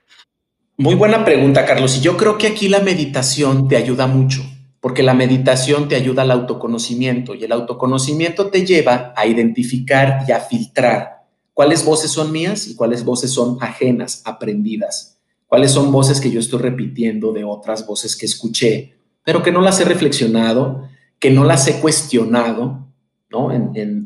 Muy 0.77 0.95
buena 0.95 1.25
pregunta, 1.25 1.65
Carlos. 1.65 1.97
Y 1.99 2.01
yo 2.01 2.17
creo 2.17 2.39
que 2.39 2.49
aquí 2.49 2.69
la 2.69 2.81
meditación 2.81 3.69
te 3.69 3.77
ayuda 3.77 4.07
mucho 4.07 4.43
porque 4.87 5.03
la 5.03 5.15
meditación 5.15 5.89
te 5.89 5.97
ayuda 5.97 6.23
al 6.23 6.31
autoconocimiento 6.31 7.35
y 7.35 7.43
el 7.43 7.51
autoconocimiento 7.51 8.51
te 8.51 8.65
lleva 8.65 9.13
a 9.17 9.27
identificar 9.27 10.25
y 10.29 10.31
a 10.31 10.39
filtrar 10.39 11.25
cuáles 11.53 11.85
voces 11.85 12.13
son 12.13 12.31
mías 12.31 12.69
y 12.69 12.77
cuáles 12.77 13.05
voces 13.05 13.33
son 13.33 13.59
ajenas, 13.61 14.23
aprendidas, 14.25 15.19
cuáles 15.49 15.73
son 15.73 15.91
voces 15.91 16.21
que 16.21 16.31
yo 16.31 16.39
estoy 16.39 16.61
repitiendo 16.61 17.33
de 17.33 17.43
otras 17.43 17.85
voces 17.85 18.15
que 18.15 18.27
escuché, 18.27 18.95
pero 19.25 19.43
que 19.43 19.51
no 19.51 19.61
las 19.61 19.81
he 19.81 19.85
reflexionado, 19.85 20.89
que 21.19 21.33
no 21.33 21.43
las 21.43 21.67
he 21.67 21.81
cuestionado, 21.81 22.87
¿no? 23.29 23.51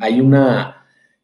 hay 0.00 0.20
una 0.22 0.79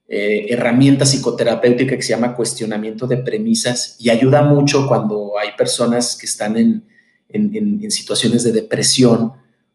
eh, 0.08 0.46
herramienta 0.48 1.04
psicoterapéutica 1.04 1.96
que 1.96 2.02
se 2.02 2.10
llama 2.10 2.34
cuestionamiento 2.34 3.06
de 3.06 3.18
premisas 3.18 3.96
y 3.98 4.10
ayuda 4.10 4.42
mucho 4.42 4.86
cuando 4.86 5.38
hay 5.38 5.50
personas 5.56 6.16
que 6.16 6.26
están 6.26 6.56
en, 6.56 6.84
en 7.28 7.90
situaciones 7.90 8.44
de 8.44 8.52
depresión, 8.52 9.32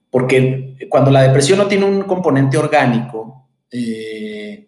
porque 0.10 0.88
cuando 0.90 1.12
la 1.12 1.24
depresión 1.24 1.58
no 1.58 1.68
tiene 1.68 1.86
un 1.86 2.04
componente 2.04 2.58
orgánico, 2.58 3.48
eh, 3.72 4.68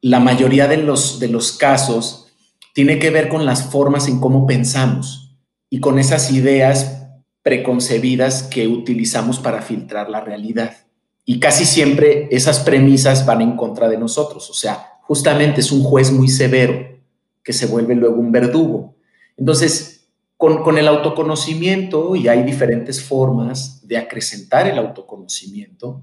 la 0.00 0.20
mayoría 0.20 0.68
de 0.68 0.76
los, 0.76 1.18
de 1.18 1.28
los 1.28 1.52
casos 1.52 2.32
tiene 2.72 2.98
que 2.98 3.10
ver 3.10 3.28
con 3.28 3.44
las 3.44 3.70
formas 3.70 4.08
en 4.08 4.20
cómo 4.20 4.46
pensamos 4.46 5.36
y 5.68 5.80
con 5.80 5.98
esas 5.98 6.30
ideas 6.30 7.08
preconcebidas 7.42 8.44
que 8.44 8.68
utilizamos 8.68 9.38
para 9.38 9.62
filtrar 9.62 10.08
la 10.08 10.20
realidad. 10.20 10.76
Y 11.24 11.40
casi 11.40 11.64
siempre 11.64 12.28
esas 12.30 12.60
premisas 12.60 13.26
van 13.26 13.40
en 13.40 13.56
contra 13.56 13.88
de 13.88 13.98
nosotros. 13.98 14.48
O 14.50 14.54
sea, 14.54 14.93
justamente 15.06 15.60
es 15.60 15.70
un 15.70 15.82
juez 15.82 16.10
muy 16.10 16.28
severo 16.28 16.98
que 17.42 17.52
se 17.52 17.66
vuelve 17.66 17.94
luego 17.94 18.16
un 18.16 18.32
verdugo. 18.32 18.96
Entonces, 19.36 20.06
con, 20.36 20.78
el 20.78 20.88
autoconocimiento, 20.88 22.16
y 22.16 22.28
hay 22.28 22.42
diferentes 22.42 23.02
formas 23.02 23.86
de 23.86 23.96
acrecentar 23.96 24.66
el 24.66 24.78
autoconocimiento, 24.78 26.02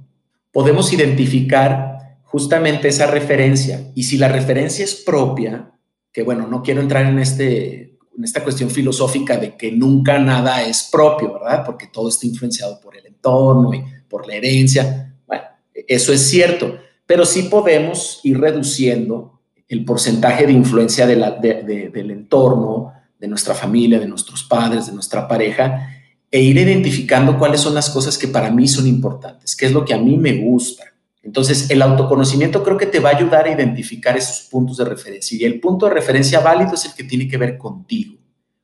podemos 0.51 0.91
identificar 0.93 2.17
justamente 2.23 2.87
esa 2.87 3.07
referencia. 3.07 3.91
Y 3.95 4.03
si 4.03 4.17
la 4.17 4.27
referencia 4.27 4.85
es 4.85 4.95
propia, 4.95 5.71
que 6.11 6.23
bueno, 6.23 6.47
no 6.47 6.63
quiero 6.63 6.81
entrar 6.81 7.05
en, 7.05 7.19
este, 7.19 7.97
en 8.17 8.23
esta 8.23 8.43
cuestión 8.43 8.69
filosófica 8.69 9.37
de 9.37 9.55
que 9.55 9.71
nunca 9.71 10.17
nada 10.19 10.63
es 10.63 10.89
propio, 10.91 11.33
¿verdad? 11.33 11.63
Porque 11.65 11.87
todo 11.87 12.09
está 12.09 12.25
influenciado 12.25 12.79
por 12.79 12.95
el 12.95 13.05
entorno 13.05 13.73
y 13.73 13.83
por 14.07 14.27
la 14.27 14.35
herencia. 14.35 15.15
Bueno, 15.27 15.43
eso 15.73 16.13
es 16.13 16.21
cierto, 16.21 16.77
pero 17.11 17.25
sí 17.25 17.43
podemos 17.43 18.21
ir 18.23 18.39
reduciendo 18.39 19.41
el 19.67 19.83
porcentaje 19.83 20.47
de 20.47 20.53
influencia 20.53 21.05
del 21.05 22.09
entorno, 22.09 22.93
de 23.19 23.27
nuestra 23.27 23.53
familia, 23.53 23.99
de 23.99 24.07
nuestros 24.07 24.45
padres, 24.45 24.85
de 24.85 24.93
nuestra 24.93 25.27
pareja, 25.27 25.89
e 26.31 26.39
ir 26.39 26.55
identificando 26.55 27.37
cuáles 27.37 27.59
son 27.59 27.73
las 27.73 27.89
cosas 27.89 28.17
que 28.17 28.29
para 28.29 28.49
mí 28.49 28.65
son 28.65 28.87
importantes, 28.87 29.57
qué 29.57 29.65
es 29.65 29.73
lo 29.73 29.83
que 29.83 29.93
a 29.93 29.97
mí 29.97 30.15
me 30.15 30.37
gusta. 30.37 30.85
Entonces, 31.21 31.69
el 31.69 31.81
autoconocimiento 31.81 32.63
creo 32.63 32.77
que 32.77 32.85
te 32.85 33.01
va 33.01 33.09
a 33.09 33.17
ayudar 33.17 33.45
a 33.45 33.51
identificar 33.51 34.15
esos 34.15 34.47
puntos 34.49 34.77
de 34.77 34.85
referencia. 34.85 35.37
Y 35.37 35.43
el 35.43 35.59
punto 35.59 35.87
de 35.87 35.93
referencia 35.95 36.39
válido 36.39 36.75
es 36.75 36.85
el 36.85 36.93
que 36.93 37.03
tiene 37.03 37.27
que 37.27 37.35
ver 37.35 37.57
contigo, 37.57 38.19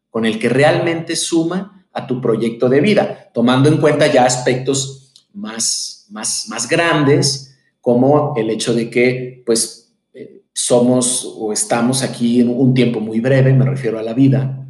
con 0.10 0.25
el 0.25 0.39
que 0.39 0.47
realmente 0.47 1.17
suma 1.17 1.86
a 1.91 2.07
tu 2.07 2.21
proyecto 2.21 2.69
de 2.69 2.79
vida, 2.79 3.29
tomando 3.33 3.67
en 3.67 3.75
cuenta 3.75 4.07
ya 4.07 4.23
aspectos 4.23 5.12
más, 5.33 6.05
más, 6.12 6.45
más 6.47 6.69
grandes, 6.69 7.46
como 7.88 8.34
el 8.36 8.50
hecho 8.50 8.73
de 8.73 8.89
que, 8.89 9.43
pues, 9.45 9.93
somos 10.52 11.36
o 11.38 11.54
estamos 11.54 12.04
aquí 12.04 12.41
en 12.41 12.50
un 12.50 12.73
tiempo 12.73 13.00
muy 13.00 13.21
breve, 13.21 13.54
me 13.54 13.63
refiero 13.63 13.97
a 13.97 14.04
la 14.04 14.13
vida, 14.13 14.67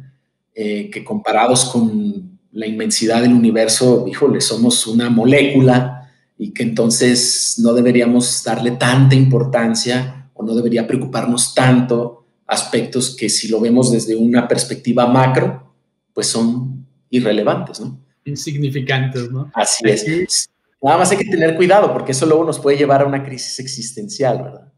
eh, 0.54 0.88
que 0.88 1.02
comparados 1.02 1.64
con 1.64 2.38
la 2.52 2.64
inmensidad 2.64 3.20
del 3.20 3.32
universo, 3.32 4.06
híjole, 4.06 4.40
somos 4.40 4.86
una 4.86 5.10
molécula 5.10 6.08
y 6.38 6.52
que 6.52 6.62
entonces 6.62 7.56
no 7.58 7.72
deberíamos 7.72 8.44
darle 8.44 8.70
tanta 8.70 9.16
importancia 9.16 10.30
o 10.32 10.44
no 10.44 10.54
debería 10.54 10.86
preocuparnos 10.86 11.56
tanto 11.56 12.24
aspectos 12.46 13.16
que 13.16 13.28
si 13.28 13.48
lo 13.48 13.58
vemos 13.58 13.90
desde 13.90 14.14
una 14.14 14.46
perspectiva 14.46 15.08
macro, 15.08 15.74
pues 16.14 16.28
son 16.28 16.86
irrelevantes, 17.10 17.80
¿no? 17.80 17.98
Insignificantes, 18.24 19.28
¿no? 19.28 19.50
Así 19.54 19.88
es. 19.88 20.48
Nada 20.80 20.98
más 20.98 21.10
hay 21.10 21.18
que 21.18 21.24
tener 21.24 21.56
cuidado 21.56 21.92
porque 21.92 22.12
eso 22.12 22.26
luego 22.26 22.44
nos 22.44 22.58
puede 22.58 22.76
llevar 22.76 23.02
a 23.02 23.06
una 23.06 23.24
crisis 23.24 23.58
existencial, 23.58 24.42
¿verdad? 24.42 24.72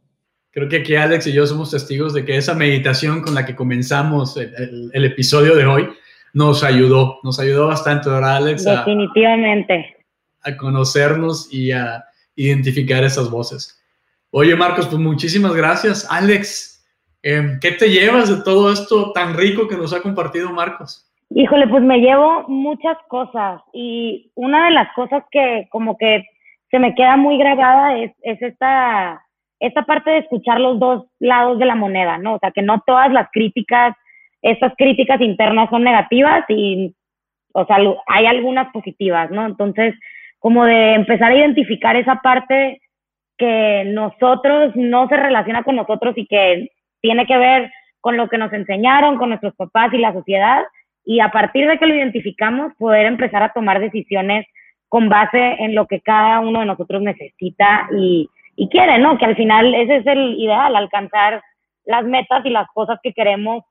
Creo 0.52 0.68
que 0.68 0.78
aquí 0.78 0.96
Alex 0.96 1.26
y 1.28 1.32
yo 1.32 1.46
somos 1.46 1.70
testigos 1.70 2.12
de 2.12 2.24
que 2.24 2.36
esa 2.36 2.54
meditación 2.54 3.22
con 3.22 3.34
la 3.34 3.46
que 3.46 3.54
comenzamos 3.54 4.36
el, 4.36 5.04
episodio 5.04 5.54
de 5.54 5.64
hoy 5.64 5.88
nos 6.32 6.64
ayudó, 6.64 7.20
nos 7.22 7.38
ayudó 7.38 7.68
bastante, 7.68 8.08
¿verdad, 8.08 8.36
Alex? 8.36 8.64
Definitivamente. 8.64 9.96
A, 10.42 10.56
conocernos 10.56 11.52
y 11.52 11.70
a 11.70 12.04
identificar 12.34 13.04
esas 13.04 13.30
voces. 13.30 13.80
Oye, 14.30 14.56
Marcos, 14.56 14.86
pues 14.86 14.98
muchísimas 14.98 15.54
gracias. 15.54 16.06
Alex, 16.10 16.84
em, 17.22 17.60
¿qué 17.60 17.72
te 17.72 17.88
llevas 17.88 18.28
de 18.28 18.42
todo 18.42 18.72
esto 18.72 19.12
tan 19.12 19.36
rico 19.36 19.68
que 19.68 19.76
nos 19.76 19.92
ha 19.92 20.00
compartido 20.00 20.50
Marcos? 20.50 21.09
Híjole, 21.30 21.68
pues 21.68 21.82
me 21.82 21.98
llevo 22.00 22.44
muchas 22.48 22.98
cosas 23.08 23.62
y 23.72 24.32
una 24.34 24.66
de 24.66 24.72
las 24.72 24.92
cosas 24.94 25.22
que 25.30 25.68
como 25.70 25.96
que 25.96 26.24
se 26.70 26.78
me 26.78 26.94
queda 26.94 27.16
muy 27.16 27.38
grabada 27.38 27.96
es, 27.98 28.12
es 28.22 28.42
esta 28.42 29.22
esta 29.60 29.82
parte 29.82 30.10
de 30.10 30.18
escuchar 30.18 30.58
los 30.58 30.80
dos 30.80 31.04
lados 31.20 31.58
de 31.58 31.66
la 31.66 31.74
moneda, 31.74 32.18
¿no? 32.18 32.34
O 32.34 32.38
sea, 32.38 32.50
que 32.50 32.62
no 32.62 32.82
todas 32.86 33.12
las 33.12 33.28
críticas, 33.30 33.94
estas 34.42 34.72
críticas 34.76 35.20
internas 35.20 35.68
son 35.68 35.84
negativas 35.84 36.44
y, 36.48 36.94
o 37.52 37.66
sea, 37.66 37.76
hay 38.06 38.26
algunas 38.26 38.72
positivas, 38.72 39.30
¿no? 39.30 39.44
Entonces, 39.44 39.94
como 40.38 40.64
de 40.64 40.94
empezar 40.94 41.30
a 41.30 41.36
identificar 41.36 41.94
esa 41.94 42.16
parte 42.22 42.80
que 43.36 43.84
nosotros 43.86 44.72
no 44.76 45.08
se 45.08 45.16
relaciona 45.16 45.62
con 45.62 45.76
nosotros 45.76 46.14
y 46.16 46.26
que 46.26 46.70
tiene 47.02 47.26
que 47.26 47.36
ver 47.36 47.70
con 48.00 48.16
lo 48.16 48.28
que 48.30 48.38
nos 48.38 48.52
enseñaron, 48.54 49.18
con 49.18 49.28
nuestros 49.28 49.54
papás 49.56 49.92
y 49.92 49.98
la 49.98 50.14
sociedad, 50.14 50.62
y 51.10 51.18
a 51.18 51.32
partir 51.32 51.66
de 51.66 51.76
que 51.76 51.86
lo 51.86 51.94
identificamos, 51.96 52.72
poder 52.78 53.06
empezar 53.06 53.42
a 53.42 53.52
tomar 53.52 53.80
decisiones 53.80 54.46
con 54.88 55.08
base 55.08 55.56
en 55.58 55.74
lo 55.74 55.88
que 55.88 56.00
cada 56.00 56.38
uno 56.38 56.60
de 56.60 56.66
nosotros 56.66 57.02
necesita 57.02 57.88
y, 57.98 58.30
y 58.54 58.68
quiere, 58.68 58.96
¿no? 59.00 59.18
Que 59.18 59.24
al 59.24 59.34
final 59.34 59.74
ese 59.74 59.96
es 59.96 60.06
el 60.06 60.38
ideal, 60.38 60.76
alcanzar 60.76 61.42
las 61.84 62.04
metas 62.04 62.46
y 62.46 62.50
las 62.50 62.68
cosas 62.72 63.00
que 63.02 63.12
queremos 63.12 63.64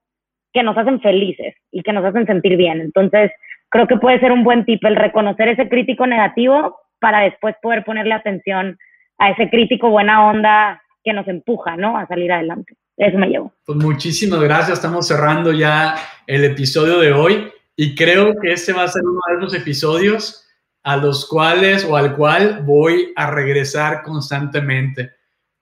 que 0.52 0.62
nos 0.62 0.76
hacen 0.76 1.00
felices 1.00 1.54
y 1.72 1.82
que 1.82 1.94
nos 1.94 2.04
hacen 2.04 2.26
sentir 2.26 2.58
bien. 2.58 2.82
Entonces, 2.82 3.32
creo 3.70 3.86
que 3.86 3.96
puede 3.96 4.20
ser 4.20 4.32
un 4.32 4.44
buen 4.44 4.66
tip 4.66 4.84
el 4.84 4.96
reconocer 4.96 5.48
ese 5.48 5.66
crítico 5.66 6.06
negativo 6.06 6.76
para 7.00 7.20
después 7.20 7.56
poder 7.62 7.86
ponerle 7.86 8.12
atención 8.12 8.76
a 9.16 9.30
ese 9.30 9.48
crítico 9.48 9.88
buena 9.88 10.28
onda 10.28 10.82
que 11.02 11.14
nos 11.14 11.26
empuja, 11.26 11.78
¿no? 11.78 11.96
A 11.96 12.06
salir 12.06 12.30
adelante. 12.30 12.74
Eso 13.00 13.16
me 13.16 13.28
llevo. 13.28 13.50
Pues 13.64 13.78
muchísimas 13.78 14.40
gracias. 14.40 14.76
Estamos 14.76 15.06
cerrando 15.06 15.52
ya 15.52 15.96
el 16.26 16.44
episodio 16.44 16.98
de 16.98 17.12
hoy 17.12 17.50
y 17.74 17.94
creo 17.94 18.34
que 18.38 18.52
este 18.52 18.74
va 18.74 18.82
a 18.82 18.88
ser 18.88 19.02
uno 19.02 19.20
de 19.26 19.40
los 19.40 19.54
episodios 19.54 20.46
a 20.82 20.98
los 20.98 21.26
cuales 21.26 21.82
o 21.84 21.96
al 21.96 22.14
cual 22.14 22.62
voy 22.62 23.10
a 23.16 23.30
regresar 23.30 24.02
constantemente 24.02 25.12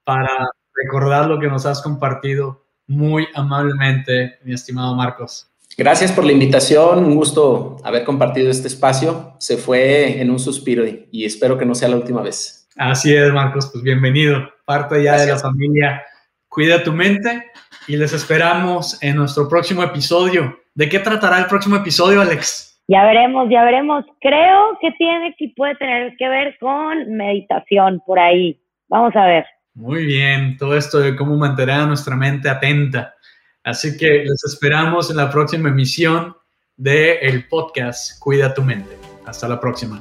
para 0.03 0.51
recordar 0.75 1.29
lo 1.29 1.39
que 1.39 1.47
nos 1.47 1.65
has 1.65 1.81
compartido 1.81 2.65
muy 2.89 3.29
amablemente, 3.35 4.41
mi 4.43 4.55
estimado 4.55 4.97
Marcos. 4.97 5.49
Gracias 5.77 6.11
por 6.11 6.25
la 6.25 6.33
invitación, 6.33 7.05
un 7.05 7.15
gusto 7.15 7.77
haber 7.85 8.03
compartido 8.03 8.51
este 8.51 8.67
espacio. 8.67 9.35
Se 9.39 9.59
fue 9.59 10.21
en 10.21 10.33
un 10.33 10.41
suspiro 10.41 10.85
y, 10.85 11.25
espero 11.25 11.57
que 11.57 11.65
no 11.65 11.77
sea 11.77 11.89
la 11.89 11.97
última 11.97 12.21
vez. 12.21 12.69
Así 12.77 13.15
es, 13.15 13.33
Marcos, 13.33 13.71
pues 13.73 13.85
bienvenido, 13.85 14.41
parte 14.65 15.01
ya 15.05 15.21
de 15.21 15.29
la 15.29 15.39
familia. 15.39 16.03
Cuida 16.49 16.83
tu 16.83 16.93
mente 16.93 17.51
y 17.87 17.97
les 17.97 18.13
esperamos 18.13 19.03
en 19.03 19.17
nuestro 19.17 19.49
próximo 19.49 19.83
episodio. 19.83 20.59
¿De 20.75 20.89
qué 20.89 20.99
tratará 20.99 21.39
el 21.39 21.47
próximo 21.47 21.77
episodio, 21.77 22.21
Alex? 22.21 22.83
Ya 22.89 23.05
veremos, 23.05 23.49
ya 23.51 23.65
veremos. 23.65 24.05
Creo 24.21 24.79
que 24.81 24.91
tiene 24.93 25.35
que 25.39 25.53
puede 25.55 25.75
tener 25.77 26.17
que 26.17 26.29
ver 26.29 26.57
con 26.59 27.17
meditación 27.17 28.03
por 28.07 28.19
ahí. 28.19 28.61
Vamos 28.89 29.15
a 29.15 29.27
ver. 29.27 29.45
Muy 29.75 30.07
bien, 30.07 30.57
todo 30.57 30.77
esto 30.77 30.99
de 30.99 31.15
cómo 31.15 31.37
mantener 31.37 31.77
a 31.77 31.87
nuestra 31.87 32.17
mente 32.17 32.49
atenta. 32.49 33.15
Así 33.63 33.97
que 33.99 34.25
les 34.25 34.43
esperamos 34.45 35.11
en 35.11 35.19
la 35.19 35.31
próxima 35.31 35.69
emisión 35.69 36.35
del 36.77 37.19
el 37.21 37.47
podcast 37.49 38.19
Cuida 38.19 38.55
tu 38.55 38.63
mente. 38.63 38.97
Hasta 39.27 39.47
la 39.47 39.61
próxima. 39.61 40.01